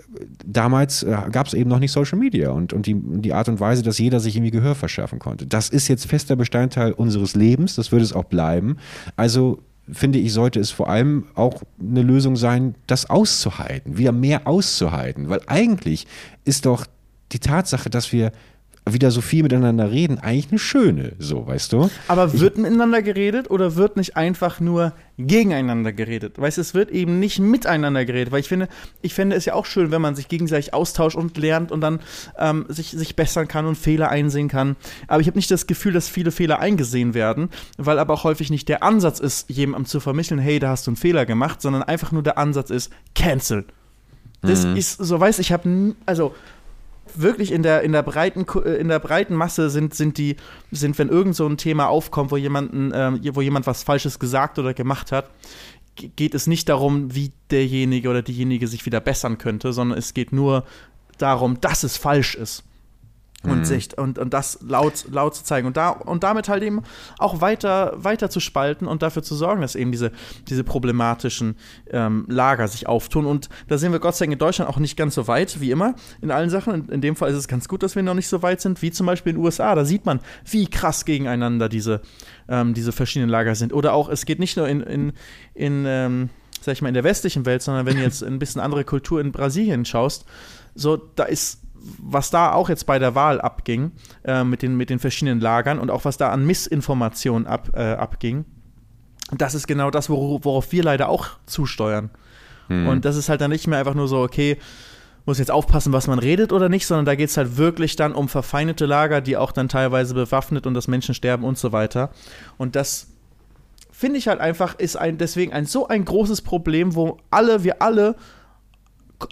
[0.45, 3.61] damals äh, gab es eben noch nicht Social Media und, und die, die Art und
[3.61, 5.47] Weise, dass jeder sich irgendwie Gehör verschaffen konnte.
[5.47, 8.79] Das ist jetzt fester Bestandteil unseres Lebens, das wird es auch bleiben.
[9.17, 9.63] Also
[9.93, 15.29] finde ich, sollte es vor allem auch eine Lösung sein, das auszuhalten, wieder mehr auszuhalten.
[15.29, 16.07] Weil eigentlich
[16.45, 16.87] ist doch
[17.33, 18.33] die Tatsache, dass wir
[18.93, 21.91] wieder so viel miteinander reden, eigentlich eine schöne, so, weißt du?
[22.09, 26.39] Aber wird miteinander geredet oder wird nicht einfach nur gegeneinander geredet?
[26.39, 28.69] Weißt du, es wird eben nicht miteinander geredet, weil ich finde,
[29.03, 32.01] ich finde es ja auch schön, wenn man sich gegenseitig austauscht und lernt und dann
[32.39, 34.77] ähm, sich, sich bessern kann und Fehler einsehen kann.
[35.09, 38.51] Aber ich habe nicht das Gefühl, dass viele Fehler eingesehen werden, weil aber auch häufig
[38.51, 41.83] nicht der Ansatz ist, jemandem zu vermitteln, hey, da hast du einen Fehler gemacht, sondern
[41.83, 43.65] einfach nur der Ansatz ist, cancel.
[44.41, 44.77] Das Mhm.
[44.77, 46.33] ist, so weiß ich, habe, also
[47.21, 50.37] wirklich in der, in der breiten äh, in der breiten Masse sind, sind die,
[50.71, 54.59] sind, wenn irgend so ein Thema aufkommt, wo jemanden, ähm, wo jemand was Falsches gesagt
[54.59, 55.31] oder gemacht hat,
[55.97, 60.15] ge- geht es nicht darum, wie derjenige oder diejenige sich wieder bessern könnte, sondern es
[60.15, 60.65] geht nur
[61.19, 62.63] darum, dass es falsch ist.
[63.45, 66.83] Und, sich, und, und das laut, laut zu zeigen und, da, und damit halt eben
[67.19, 70.11] auch weiter, weiter zu spalten und dafür zu sorgen, dass eben diese,
[70.49, 71.55] diese problematischen
[71.91, 73.27] ähm, Lager sich auftun.
[73.27, 75.71] Und da sind wir Gott sei Dank in Deutschland auch nicht ganz so weit wie
[75.71, 76.75] immer in allen Sachen.
[76.75, 78.83] In, in dem Fall ist es ganz gut, dass wir noch nicht so weit sind
[78.83, 79.73] wie zum Beispiel in den USA.
[79.77, 82.01] Da sieht man, wie krass gegeneinander diese,
[82.49, 83.73] ähm, diese verschiedenen Lager sind.
[83.73, 85.13] Oder auch, es geht nicht nur in, in,
[85.55, 86.31] in ähm,
[86.61, 89.21] sag ich mal, in der westlichen Welt, sondern wenn du jetzt ein bisschen andere Kultur
[89.21, 90.25] in Brasilien schaust,
[90.75, 91.61] so, da ist
[91.99, 93.93] was da auch jetzt bei der Wahl abging,
[94.25, 97.93] äh, mit, den, mit den verschiedenen Lagern und auch was da an Missinformationen ab, äh,
[97.93, 98.45] abging,
[99.37, 102.11] das ist genau das, wor worauf wir leider auch zusteuern.
[102.69, 104.59] Und das ist halt dann nicht mehr einfach nur so, okay,
[105.25, 108.15] muss jetzt aufpassen, was man redet oder nicht, sondern da geht es halt wirklich dann
[108.15, 112.11] um verfeindete Lager, die auch dann teilweise bewaffnet und das Menschen sterben und so weiter.
[112.57, 113.09] Und das
[113.91, 117.83] finde ich halt einfach, ist ein, deswegen ein so ein großes Problem, wo alle, wir
[117.83, 118.17] alle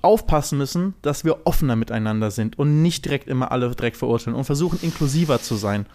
[0.03, 4.45] aufpassen müssen, dass wir offener miteinander sind und nicht direkt immer alle direkt verurteilen und
[4.45, 5.87] versuchen inklusiver zu sein.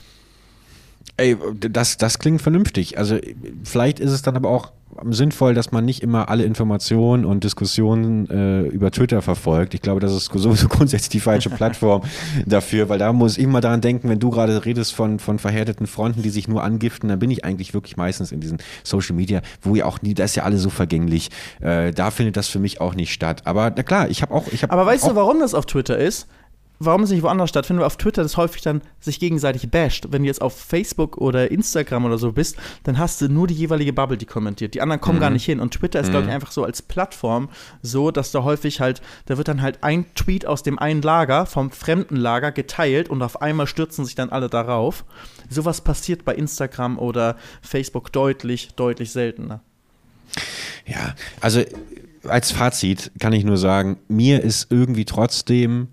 [1.17, 2.97] Ey, das, das klingt vernünftig.
[2.97, 3.19] Also
[3.63, 4.71] vielleicht ist es dann aber auch
[5.09, 9.73] sinnvoll, dass man nicht immer alle Informationen und Diskussionen äh, über Twitter verfolgt.
[9.73, 12.03] Ich glaube, das ist sowieso grundsätzlich die falsche Plattform
[12.45, 15.87] dafür, weil da muss ich immer daran denken, wenn du gerade redest von, von verhärteten
[15.87, 19.41] Fronten, die sich nur angiften, dann bin ich eigentlich wirklich meistens in diesen Social Media,
[19.61, 21.29] wo ja auch nie, da ist ja alles so vergänglich.
[21.59, 23.41] Äh, da findet das für mich auch nicht statt.
[23.45, 25.97] Aber na klar, ich habe auch, ich habe Aber weißt du, warum das auf Twitter
[25.97, 26.27] ist?
[26.83, 27.81] Warum es nicht woanders stattfindet?
[27.81, 30.07] Weil auf Twitter das häufig dann sich gegenseitig basht.
[30.09, 33.53] Wenn du jetzt auf Facebook oder Instagram oder so bist, dann hast du nur die
[33.53, 34.73] jeweilige Bubble, die kommentiert.
[34.73, 35.59] Die anderen kommen gar nicht hin.
[35.59, 37.49] Und Twitter ist, glaube ich, einfach so als Plattform
[37.83, 41.45] so, dass da häufig halt, da wird dann halt ein Tweet aus dem einen Lager,
[41.45, 45.05] vom fremden Lager geteilt und auf einmal stürzen sich dann alle darauf.
[45.49, 49.61] Sowas passiert bei Instagram oder Facebook deutlich, deutlich seltener.
[50.87, 51.61] Ja, also
[52.23, 55.89] als Fazit kann ich nur sagen, mir ist irgendwie trotzdem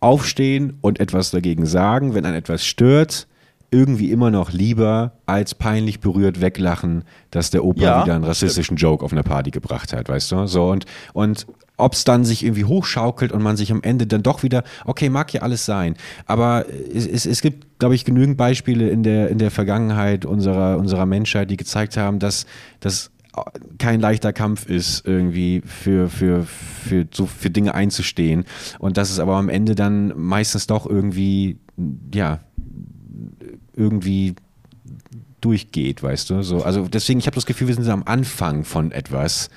[0.00, 3.26] aufstehen und etwas dagegen sagen, wenn ein etwas stört,
[3.70, 8.76] irgendwie immer noch lieber als peinlich berührt weglachen, dass der Opa Ja, wieder einen rassistischen
[8.76, 10.46] Joke auf einer Party gebracht hat, weißt du?
[10.46, 11.46] So und und
[11.76, 15.08] ob es dann sich irgendwie hochschaukelt und man sich am Ende dann doch wieder, okay,
[15.10, 15.94] mag ja alles sein,
[16.26, 20.76] aber es, es, es gibt, glaube ich, genügend Beispiele in der, in der Vergangenheit unserer,
[20.78, 22.46] unserer Menschheit, die gezeigt haben, dass,
[22.80, 23.12] dass
[23.78, 28.44] kein leichter Kampf ist, irgendwie für, für, für, so für Dinge einzustehen.
[28.78, 31.58] Und dass es aber am Ende dann meistens doch irgendwie,
[32.14, 32.40] ja,
[33.74, 34.34] irgendwie
[35.40, 36.42] durchgeht, weißt du?
[36.42, 39.50] So, also deswegen, ich habe das Gefühl, wir sind am Anfang von etwas.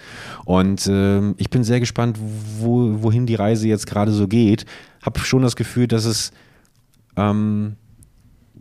[0.45, 2.17] Und ähm, ich bin sehr gespannt,
[2.59, 4.65] wo, wohin die Reise jetzt gerade so geht.
[5.01, 6.31] Habe schon das Gefühl, dass es
[7.17, 7.75] ähm,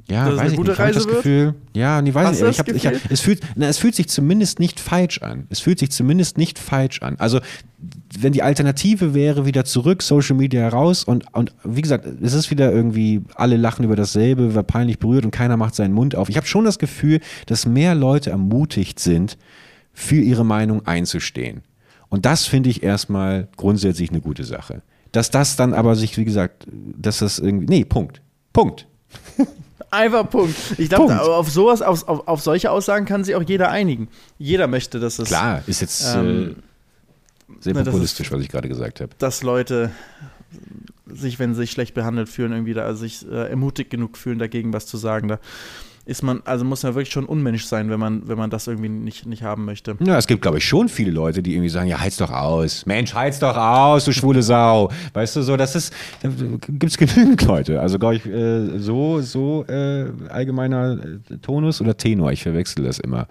[0.08, 0.78] ja, Dass es weiß eine ich gute nicht.
[0.78, 2.50] Hab ich Reise das Gefühl, ja, nee, weiß Hast nicht.
[2.50, 5.46] Ich das hab, ich hab, es, fühlt, na, es fühlt sich zumindest nicht falsch an.
[5.50, 7.16] Es fühlt sich zumindest nicht falsch an.
[7.18, 7.40] Also,
[8.18, 12.50] wenn die Alternative wäre, wieder zurück, Social Media raus und, und wie gesagt, es ist
[12.50, 16.28] wieder irgendwie, alle lachen über dasselbe, wer peinlich berührt und keiner macht seinen Mund auf.
[16.28, 19.38] Ich habe schon das Gefühl, dass mehr Leute ermutigt sind,
[19.92, 21.62] für ihre Meinung einzustehen.
[22.08, 24.82] Und das finde ich erstmal grundsätzlich eine gute Sache.
[25.12, 28.22] Dass das dann aber sich, wie gesagt, dass das irgendwie, nee, Punkt.
[28.52, 28.86] Punkt.
[29.90, 30.54] Einfach Punkt.
[30.78, 34.08] Ich glaube, auf sowas, auf, auf, auf solche Aussagen kann sich auch jeder einigen.
[34.38, 36.56] Jeder möchte, dass es, Klar, ist jetzt Ähm,
[37.48, 39.10] äh, sehr na, populistisch, was ich gerade gesagt habe.
[39.18, 39.90] dass Leute
[41.06, 44.38] sich, wenn sie sich schlecht behandelt fühlen, irgendwie da also sich äh, ermutigt genug fühlen,
[44.38, 45.26] dagegen was zu sagen.
[45.28, 45.38] Da
[46.04, 48.88] ist man, also muss man wirklich schon unmensch sein, wenn man, wenn man das irgendwie
[48.88, 49.96] nicht, nicht haben möchte.
[50.00, 52.86] Ja, es gibt, glaube ich, schon viele Leute, die irgendwie sagen, ja, halt's doch aus.
[52.86, 54.90] Mensch, halt's doch aus, du schwule Sau.
[55.12, 55.92] Weißt du, so, das ist,
[56.22, 56.30] da
[56.68, 57.80] gibt's genügend Leute.
[57.80, 60.98] Also, glaube ich, äh, so, so äh, allgemeiner
[61.30, 63.28] äh, Tonus oder Tenor, ich verwechsel das immer.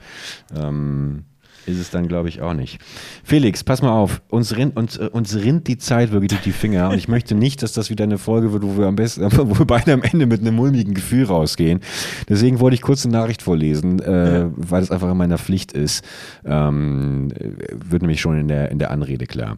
[0.56, 1.24] Ähm,
[1.66, 2.80] ist es dann, glaube ich, auch nicht.
[3.24, 6.52] Felix, pass mal auf, uns rinnt, uns, äh, uns rinnt die Zeit wirklich durch die
[6.52, 9.24] Finger und ich möchte nicht, dass das wieder eine Folge wird, wo wir am besten,
[9.32, 11.80] wo wir beide am Ende mit einem mulmigen Gefühl rausgehen.
[12.28, 16.04] Deswegen wollte ich kurz eine Nachricht vorlesen, äh, weil es einfach in meiner Pflicht ist.
[16.46, 17.32] Ähm,
[17.72, 19.58] wird nämlich schon in der, in der Anrede klar.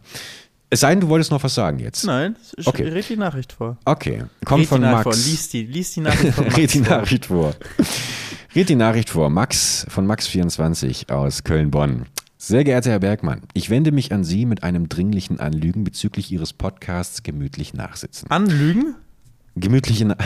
[0.70, 2.04] Es sei denn, du wolltest noch was sagen jetzt.
[2.04, 2.84] Nein, ich Okay.
[2.88, 3.76] red die Nachricht vor.
[3.84, 5.02] Okay, kommt von Max.
[5.02, 5.12] Vor.
[5.12, 6.96] Lies die, lies die Nachricht von Max Red die vor.
[6.96, 7.54] Nachricht vor.
[8.54, 9.30] Red die Nachricht vor.
[9.30, 12.06] Max von Max24 aus Köln-Bonn.
[12.38, 16.52] Sehr geehrter Herr Bergmann, ich wende mich an Sie mit einem dringlichen Anliegen bezüglich Ihres
[16.52, 18.28] Podcasts Gemütlich Nachsitzen.
[18.30, 18.96] Anlügen?
[19.54, 20.16] Gemütlichen äh,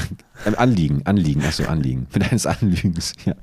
[0.57, 2.07] Anliegen, Anliegen, achso, Anliegen.
[2.15, 3.35] Mit eines Anliegens, ja.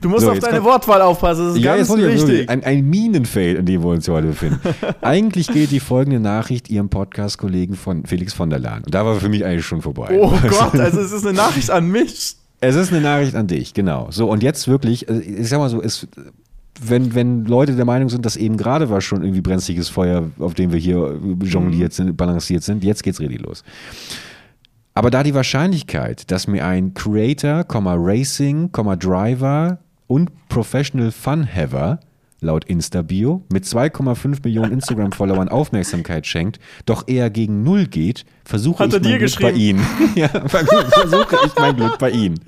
[0.00, 2.48] Du musst So, auf deine kommt- Wortwahl aufpassen, das ist Ja, ganz wichtig.
[2.48, 4.58] ein, ein Minenfeld, in dem wir uns heute befinden.
[5.02, 8.82] Eigentlich geht die folgende Nachricht Ihrem Podcast-Kollegen von Felix von der Lahn.
[8.84, 10.08] Und da war für mich eigentlich schon vorbei.
[10.18, 12.36] Oh Gott, also es ist eine Nachricht an mich.
[12.60, 14.08] Es ist eine Nachricht an dich, genau.
[14.10, 16.06] So, und jetzt wirklich, äh, ich sag mal so, es,
[16.80, 20.54] wenn, wenn Leute der Meinung sind, dass eben gerade war schon irgendwie brenzliges Feuer, auf
[20.54, 23.62] dem wir hier äh, jongliert sind, balanciert sind, jetzt geht's richtig los.
[24.94, 31.98] Aber da die Wahrscheinlichkeit, dass mir ein Creator, Racing, Driver und Professional Fun Haver
[32.40, 38.92] laut Insta-Bio mit 2,5 Millionen Instagram-Followern Aufmerksamkeit schenkt, doch eher gegen Null geht, versuche ich
[38.92, 39.52] mein Glück bei?
[39.52, 39.86] Ihnen.
[40.14, 42.40] ja, versuche ich mein Glück bei Ihnen.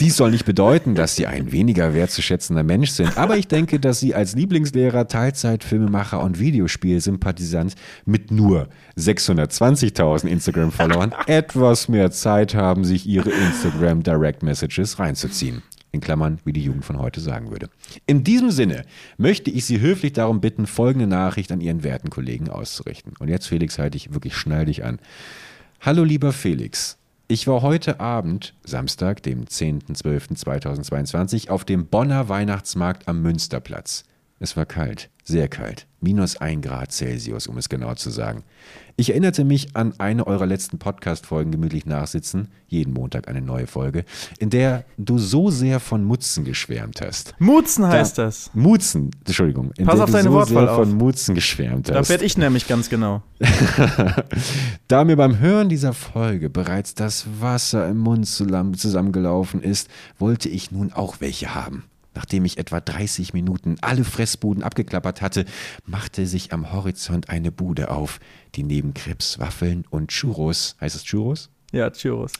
[0.00, 4.00] Dies soll nicht bedeuten, dass Sie ein weniger wertzuschätzender Mensch sind, aber ich denke, dass
[4.00, 7.74] Sie als Lieblingslehrer, Teilzeitfilmemacher und Videospielsympathisant
[8.06, 15.62] mit nur 620.000 Instagram-Followern etwas mehr Zeit haben, sich Ihre Instagram Direct Messages reinzuziehen.
[15.92, 17.68] In Klammern, wie die Jugend von heute sagen würde.
[18.06, 18.84] In diesem Sinne
[19.18, 23.14] möchte ich Sie höflich darum bitten, folgende Nachricht an Ihren werten Kollegen auszurichten.
[23.18, 25.00] Und jetzt, Felix, halte ich wirklich schnell dich an.
[25.80, 26.96] Hallo lieber Felix.
[27.26, 34.04] Ich war heute Abend, Samstag, dem 10.12.2022, auf dem Bonner Weihnachtsmarkt am Münsterplatz.
[34.40, 38.42] Es war kalt, sehr kalt, minus ein Grad Celsius, um es genau zu sagen.
[38.96, 44.04] Ich erinnerte mich an eine eurer letzten Podcast-Folgen gemütlich nachsitzen, jeden Montag eine neue Folge,
[44.38, 47.34] in der du so sehr von Mutzen geschwärmt hast.
[47.38, 48.50] Mutzen heißt Da- das.
[48.52, 49.70] Mutzen, Entschuldigung.
[49.78, 50.94] In Pass der auf du deine so Wortwahl sehr von auf.
[50.94, 52.10] Mutzen geschwärmt Da hast.
[52.10, 53.22] werde ich nämlich ganz genau.
[54.88, 60.48] Da mir beim Hören dieser Folge bereits das Wasser im Mund zusammen- zusammengelaufen ist, wollte
[60.48, 61.84] ich nun auch welche haben.
[62.14, 65.44] Nachdem ich etwa 30 Minuten alle Fressbuden abgeklappert hatte,
[65.86, 68.18] machte sich am Horizont eine Bude auf,
[68.54, 71.50] die neben Krebs, Waffeln und Churros, heißt es Churros?
[71.72, 72.32] Ja, Churros.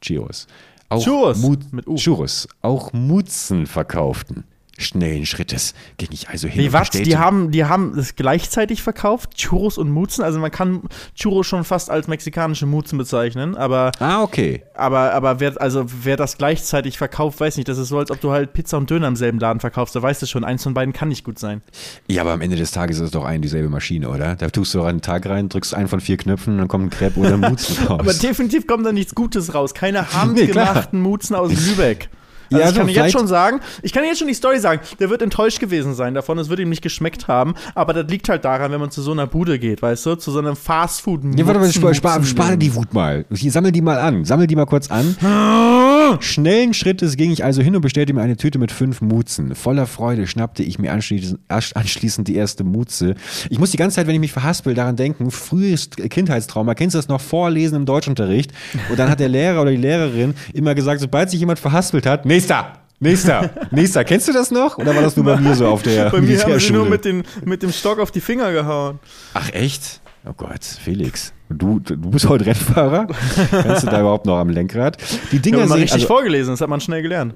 [0.00, 0.46] Churros.
[0.88, 1.96] Auch Churros, Mut, mit U.
[1.96, 4.44] Churros, auch Mutzen verkauften.
[4.76, 6.90] Schnellen Schrittes ging ich also hin Nee, was?
[6.90, 10.22] Die haben, die haben das gleichzeitig verkauft, Churros und Mutzen.
[10.24, 10.82] Also man kann
[11.14, 14.62] Churros schon fast als mexikanische Mutzen bezeichnen, aber, Ah, okay.
[14.74, 17.68] aber, aber wer, also wer das gleichzeitig verkauft, weiß nicht.
[17.68, 19.94] Das ist so, als ob du halt Pizza und Döner im selben Laden verkaufst.
[19.94, 21.62] Da weißt du schon, eins von beiden kann nicht gut sein.
[22.08, 24.34] Ja, aber am Ende des Tages ist es doch eine dieselbe Maschine, oder?
[24.34, 26.90] Da tust du einen Tag rein, drückst einen von vier Knöpfen und dann kommt ein
[26.90, 28.00] Crepe oder ein Mutzen raus.
[28.00, 29.72] Aber definitiv kommt da nichts Gutes raus.
[29.74, 32.08] Keine Nee, handgemachten Mutzen aus Lübeck.
[32.50, 34.58] Also Ja, ich so, kann dir jetzt schon sagen, ich kann jetzt schon die Story
[34.58, 38.10] sagen, der wird enttäuscht gewesen sein davon, es wird ihm nicht geschmeckt haben, aber das
[38.10, 40.56] liegt halt daran, wenn man zu so einer Bude geht, weißt du, zu so einem
[40.56, 43.24] fastfood ja, warte mal, spar, spar, spar die Wut mal.
[43.30, 44.24] Sammel die mal an.
[44.24, 45.16] Sammel die mal kurz an.
[46.20, 49.54] Schnellen Schrittes ging ich also hin und bestellte mir eine Tüte mit fünf Mutzen.
[49.54, 53.14] Voller Freude schnappte ich mir anschließend, die erste Mutze.
[53.50, 56.74] Ich muss die ganze Zeit, wenn ich mich verhaspel, daran denken, frühes Kindheitstrauma.
[56.74, 57.20] Kennst du das noch?
[57.20, 58.52] Vorlesen im Deutschunterricht.
[58.90, 62.26] Und dann hat der Lehrer oder die Lehrerin immer gesagt, sobald sich jemand verhaspelt hat,
[62.26, 64.04] nächster, nächster, nächster.
[64.04, 64.78] Kennst du das noch?
[64.78, 67.04] Oder war das nur bei mir so auf der Bei mir haben sie nur mit,
[67.04, 68.98] den, mit dem Stock auf die Finger gehauen.
[69.34, 70.00] Ach echt?
[70.26, 71.34] Oh Gott, Felix.
[71.50, 73.06] Du, du bist heute Rennfahrer?
[73.50, 74.96] Kannst du da überhaupt noch am Lenkrad?
[75.30, 77.34] Die Dinger mal sehen, richtig also, vorgelesen, das hat man schnell gelernt.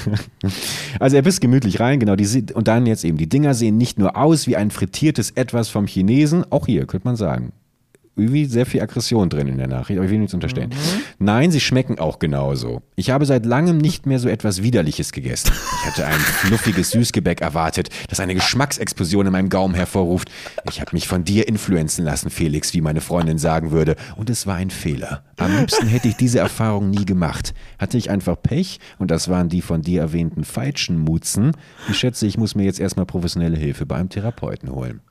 [1.00, 2.16] also er bist gemütlich rein, genau.
[2.16, 5.68] Die, und dann jetzt eben, die Dinger sehen nicht nur aus wie ein frittiertes Etwas
[5.68, 7.52] vom Chinesen, auch hier könnte man sagen.
[8.18, 10.70] Irgendwie sehr viel Aggression drin in der Nachricht, aber ich will nichts unterstellen.
[11.18, 12.82] Nein, sie schmecken auch genauso.
[12.96, 15.52] Ich habe seit langem nicht mehr so etwas Widerliches gegessen.
[15.52, 20.30] Ich hatte ein fluffiges Süßgebäck erwartet, das eine Geschmacksexplosion in meinem Gaumen hervorruft.
[20.68, 23.96] Ich habe mich von dir influenzen lassen, Felix, wie meine Freundin sagen würde.
[24.16, 25.22] Und es war ein Fehler.
[25.36, 27.54] Am liebsten hätte ich diese Erfahrung nie gemacht.
[27.78, 31.52] Hatte ich einfach Pech und das waren die von dir erwähnten falschen Mutzen.
[31.88, 35.00] Ich schätze, ich muss mir jetzt erstmal professionelle Hilfe bei einem Therapeuten holen.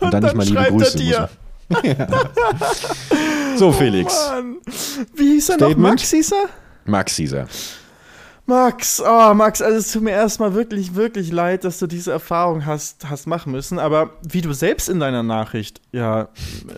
[0.00, 1.28] Und dann, nicht mal liebe Grüße.
[3.56, 4.30] so, Felix.
[4.30, 4.56] Mann.
[5.14, 5.66] Wie hieß er noch?
[5.66, 5.78] Statement?
[5.78, 6.48] Max hieß er?
[6.84, 7.46] Max Caesar.
[8.44, 12.66] Max, oh Max, also es tut mir erstmal wirklich, wirklich leid, dass du diese Erfahrung
[12.66, 13.78] hast, hast machen müssen.
[13.78, 16.28] Aber wie du selbst in deiner Nachricht ja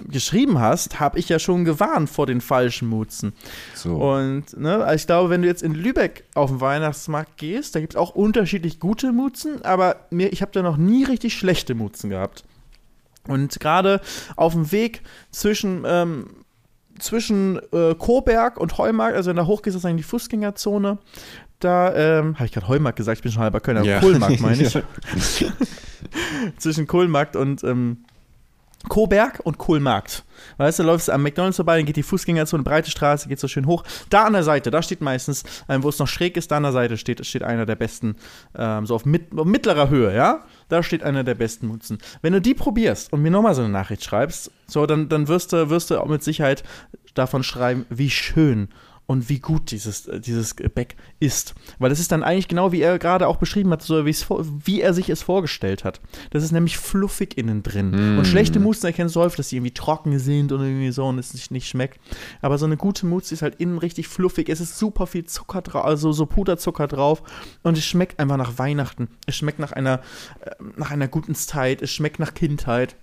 [0.07, 3.32] geschrieben hast, habe ich ja schon gewarnt vor den falschen Mutzen.
[3.74, 3.97] So.
[3.97, 7.80] Und ne, also ich glaube, wenn du jetzt in Lübeck auf den Weihnachtsmarkt gehst, da
[7.80, 11.74] gibt es auch unterschiedlich gute Mutzen, aber mir, ich habe da noch nie richtig schlechte
[11.74, 12.45] Mutzen gehabt.
[13.29, 14.01] Und gerade
[14.37, 16.27] auf dem Weg zwischen ähm,
[16.99, 20.99] zwischen äh, Koberg und Heumarkt, also wenn du hochgehst, ist das eigentlich die Fußgängerzone.
[21.59, 24.01] Da, ähm, habe ich gerade Heumarkt gesagt, ich bin schon halber Kölner, Ja.
[24.01, 24.79] Kohlmarkt meine ich.
[26.59, 28.05] Zwischen Kohlmarkt und ähm,
[28.89, 30.24] Koberg und Kohlmarkt.
[30.57, 33.66] Weißt du, läufst am McDonalds vorbei, dann geht die Fußgängerzone, breite Straße, geht so schön
[33.66, 33.85] hoch.
[34.11, 36.64] Da an der Seite, da steht meistens, ähm, wo es noch schräg ist, da an
[36.64, 38.16] der Seite steht, steht einer der besten,
[38.57, 40.45] ähm, so auf, mit, auf mittlerer Höhe, ja?
[40.68, 41.99] Da steht einer der besten Mutzen.
[42.22, 45.53] Wenn du die probierst und mir nochmal so eine Nachricht schreibst, so, dann, dann wirst,
[45.53, 46.62] du, wirst du auch mit Sicherheit
[47.14, 48.68] davon schreiben, wie schön
[49.07, 51.55] und wie gut dieses, äh, dieses Gebäck ist.
[51.78, 54.26] Weil das ist dann eigentlich genau, wie er gerade auch beschrieben hat, so wie, es
[54.80, 56.00] er sich es vorgestellt hat.
[56.30, 57.92] Das ist nämlich fluffig innen drin.
[58.18, 61.18] Und schlechte Mutzen erkennst du häufig, dass die irgendwie trocken sind und irgendwie so und
[61.18, 62.00] es nicht, nicht schmeckt.
[62.40, 64.48] Aber so eine gute Mousse ist halt innen richtig fluffig.
[64.48, 67.22] Es ist super viel Zucker drauf, also so Puderzucker drauf.
[67.62, 69.09] Und es schmeckt einfach nach Weihnachten.
[69.26, 70.00] Es schmeckt nach einer,
[70.40, 71.82] äh, nach einer guten Zeit.
[71.82, 72.96] Es schmeckt nach Kindheit.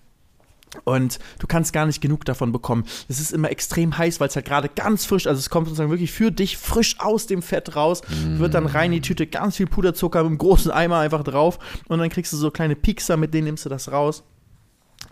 [0.85, 2.85] Und du kannst gar nicht genug davon bekommen.
[3.09, 5.89] Es ist immer extrem heiß, weil es halt gerade ganz frisch, also es kommt sozusagen
[5.89, 8.01] wirklich für dich frisch aus dem Fett raus,
[8.37, 11.59] wird dann rein in die Tüte, ganz viel Puderzucker mit einem großen Eimer einfach drauf
[11.89, 14.23] und dann kriegst du so kleine Piekser, mit denen nimmst du das raus.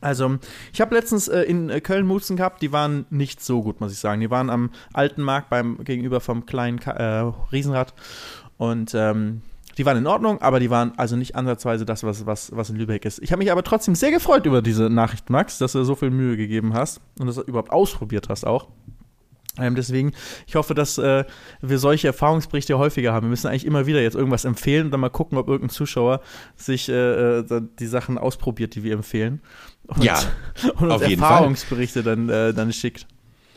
[0.02, 0.38] Also,
[0.72, 3.92] ich habe letztens äh, in äh, Köln Mutzen gehabt, die waren nicht so gut, muss
[3.92, 4.22] ich sagen.
[4.22, 7.94] Die waren am alten Markt beim gegenüber vom kleinen Ka äh, Riesenrad
[8.58, 9.42] und ähm,
[9.80, 12.76] die waren in Ordnung, aber die waren also nicht ansatzweise das, was, was, was in
[12.76, 13.24] Lübeck ist.
[13.24, 16.10] Ich habe mich aber trotzdem sehr gefreut über diese Nachricht, Max, dass du so viel
[16.10, 18.68] Mühe gegeben hast und das überhaupt ausprobiert hast auch.
[19.58, 20.12] Ähm, deswegen,
[20.48, 21.24] ich hoffe, dass äh,
[21.62, 23.28] wir solche Erfahrungsberichte häufiger haben.
[23.28, 26.22] Wir müssen eigentlich immer wieder jetzt irgendwas empfehlen und dann mal gucken, ob irgendein Zuschauer
[26.58, 29.42] sich äh, äh, die Sachen ausprobiert, die wir empfehlen.
[29.88, 30.20] Und, Ja,
[30.78, 31.32] und uns jeden Fall.
[31.32, 33.08] Erfahrungsberichte dann, äh, dann schickt.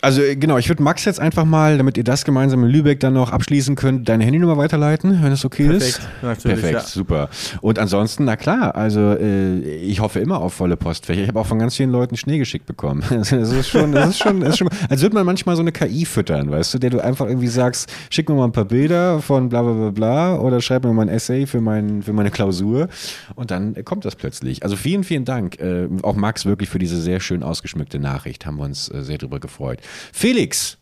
[0.03, 2.99] Also äh, genau, ich würde Max jetzt einfach mal, damit ihr das gemeinsam in Lübeck
[2.99, 6.01] dann noch abschließen könnt, deine Handynummer weiterleiten, wenn es okay ist.
[6.01, 6.81] Perfekt, natürlich, Perfekt, ja.
[6.81, 7.29] super.
[7.61, 11.23] Und ansonsten, na klar, also äh, ich hoffe immer auf volle Postfächer.
[11.23, 13.03] Ich habe auch von ganz vielen Leuten Schnee geschickt bekommen.
[13.23, 15.71] Das ist schon, das ist schon, das ist schon als würde man manchmal so eine
[15.71, 19.21] KI füttern, weißt du, der du einfach irgendwie sagst, schick mir mal ein paar Bilder
[19.21, 22.31] von bla bla bla bla oder schreib mir mal ein Essay für, mein, für meine
[22.31, 22.89] Klausur
[23.37, 24.65] und dann kommt das plötzlich.
[24.65, 25.61] Also vielen, vielen Dank.
[25.61, 28.45] Äh, auch Max wirklich für diese sehr schön ausgeschmückte Nachricht.
[28.45, 29.79] Haben wir uns äh, sehr drüber gefreut.
[30.13, 30.79] Felix,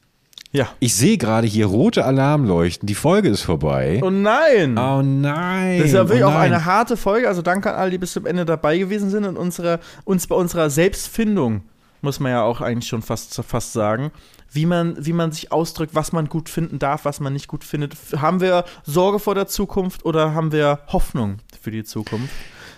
[0.53, 0.69] Ja.
[0.81, 2.87] ich sehe gerade hier rote Alarmleuchten.
[2.87, 4.01] Die Folge ist vorbei.
[4.03, 4.77] Oh nein!
[4.79, 5.79] Oh nein.
[5.79, 7.29] Das ist ja wirklich oh auch eine harte Folge.
[7.29, 10.35] Also danke an alle, die bis zum Ende dabei gewesen sind und unsere, uns bei
[10.35, 11.63] unserer Selbstfindung,
[12.03, 14.11] muss man ja auch eigentlich schon fast, fast sagen,
[14.53, 17.63] wie man, wie man sich ausdrückt, was man gut finden darf, was man nicht gut
[17.63, 17.95] findet.
[18.17, 22.31] Haben wir Sorge vor der Zukunft oder haben wir Hoffnung für die Zukunft?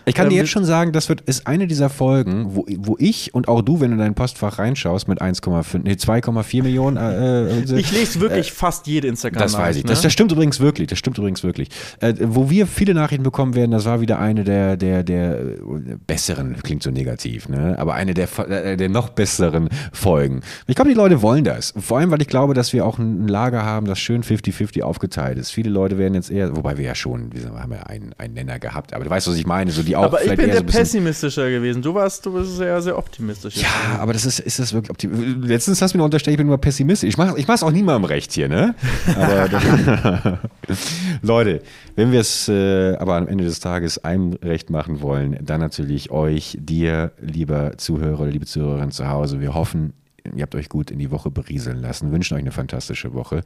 [0.05, 2.96] Ich kann Ähm, dir jetzt schon sagen, das wird, ist eine dieser Folgen, wo, wo
[2.98, 6.96] ich und auch du, wenn du in dein Postfach reinschaust mit 1,5, nee, 2,4 Millionen.
[6.96, 9.84] Äh, äh, Ich lese wirklich fast jede instagram das weiß ich.
[9.84, 9.90] Ne?
[9.90, 10.88] Das, das stimmt übrigens wirklich.
[10.88, 11.68] Das stimmt übrigens wirklich.
[12.00, 15.57] Äh, wo wir viele Nachrichten bekommen werden, das war wieder eine der, der, der äh,
[16.07, 17.76] besseren, klingt so negativ, ne?
[17.78, 20.40] aber eine der, äh, der noch besseren Folgen.
[20.66, 21.74] Ich glaube, die Leute wollen das.
[21.78, 25.38] Vor allem, weil ich glaube, dass wir auch ein Lager haben, das schön 50-50 aufgeteilt
[25.38, 25.50] ist.
[25.50, 28.59] Viele Leute werden jetzt eher, wobei wir ja schon, wir haben ja einen, einen Nenner
[28.59, 30.72] gehabt, aber du weißt, was ich meine, so die auch Aber ich bin eher der
[30.72, 31.82] so pessimistischer gewesen.
[31.82, 33.57] Du warst, du bist sehr, sehr optimistisch.
[33.57, 35.36] ja, aber das ist, ist das wirklich optimistisch.
[35.40, 37.09] Letztens hast du mir unterstellt, ich bin immer pessimistisch.
[37.09, 38.74] Ich mache ich mach's auch niemandem recht hier, ne?
[41.22, 41.62] Leute,
[41.97, 46.11] wenn wir es äh, aber am Ende des Tages einem recht machen wollen, dann natürlich
[46.11, 49.40] euch, dir, lieber Zuhörer oder liebe Zuhörerin zu Hause.
[49.40, 49.93] Wir hoffen,
[50.34, 53.42] ihr habt euch gut in die Woche berieseln lassen, wünschen euch eine fantastische Woche.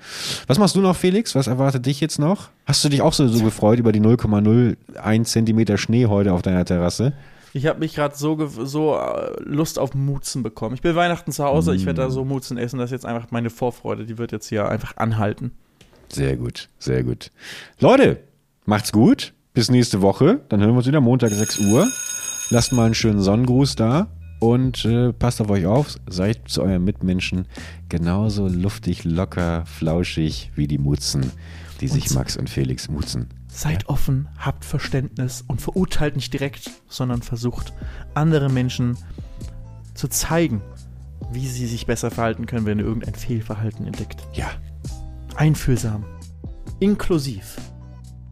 [0.46, 1.34] Was machst du noch, Felix?
[1.34, 2.50] Was erwartet dich jetzt noch?
[2.66, 6.64] Hast du dich auch so, so gefreut über die 0,01 Zentimeter Schnee heute auf deiner
[6.64, 7.12] Terrasse?
[7.52, 10.74] Ich habe mich gerade so, so äh, Lust auf Mutzen bekommen.
[10.74, 12.78] Ich bin Weihnachten zu Hause, ich werde da so Mutzen essen.
[12.78, 14.04] Das ist jetzt einfach meine Vorfreude.
[14.04, 15.52] Die wird jetzt hier einfach anhalten.
[16.12, 17.30] Sehr gut, sehr gut.
[17.80, 18.20] Leute,
[18.66, 19.32] macht's gut.
[19.54, 20.40] Bis nächste Woche.
[20.50, 21.88] Dann hören wir uns wieder Montag 6 Uhr.
[22.50, 24.08] Lasst mal einen schönen Sonnengruß da
[24.38, 25.96] und äh, passt auf euch auf.
[26.08, 27.46] Seid zu euren Mitmenschen
[27.88, 31.30] genauso luftig, locker, flauschig wie die Mutzen,
[31.80, 33.28] die sich Max und Felix mutzen.
[33.48, 37.72] Seid offen, habt Verständnis und verurteilt nicht direkt, sondern versucht,
[38.14, 38.98] andere Menschen
[39.94, 40.60] zu zeigen,
[41.32, 44.22] wie sie sich besser verhalten können, wenn ihr irgendein Fehlverhalten entdeckt.
[44.34, 44.50] Ja,
[45.36, 46.04] Einfühlsam,
[46.80, 47.56] inklusiv,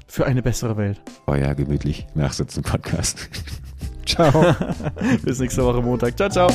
[0.07, 1.00] für eine bessere Welt.
[1.26, 3.28] euer gemütlich Nachsitzen Podcast.
[4.15, 4.55] Ciao.
[5.23, 6.17] Bis nächste Woche Montag.
[6.17, 6.49] Ciao, ciao.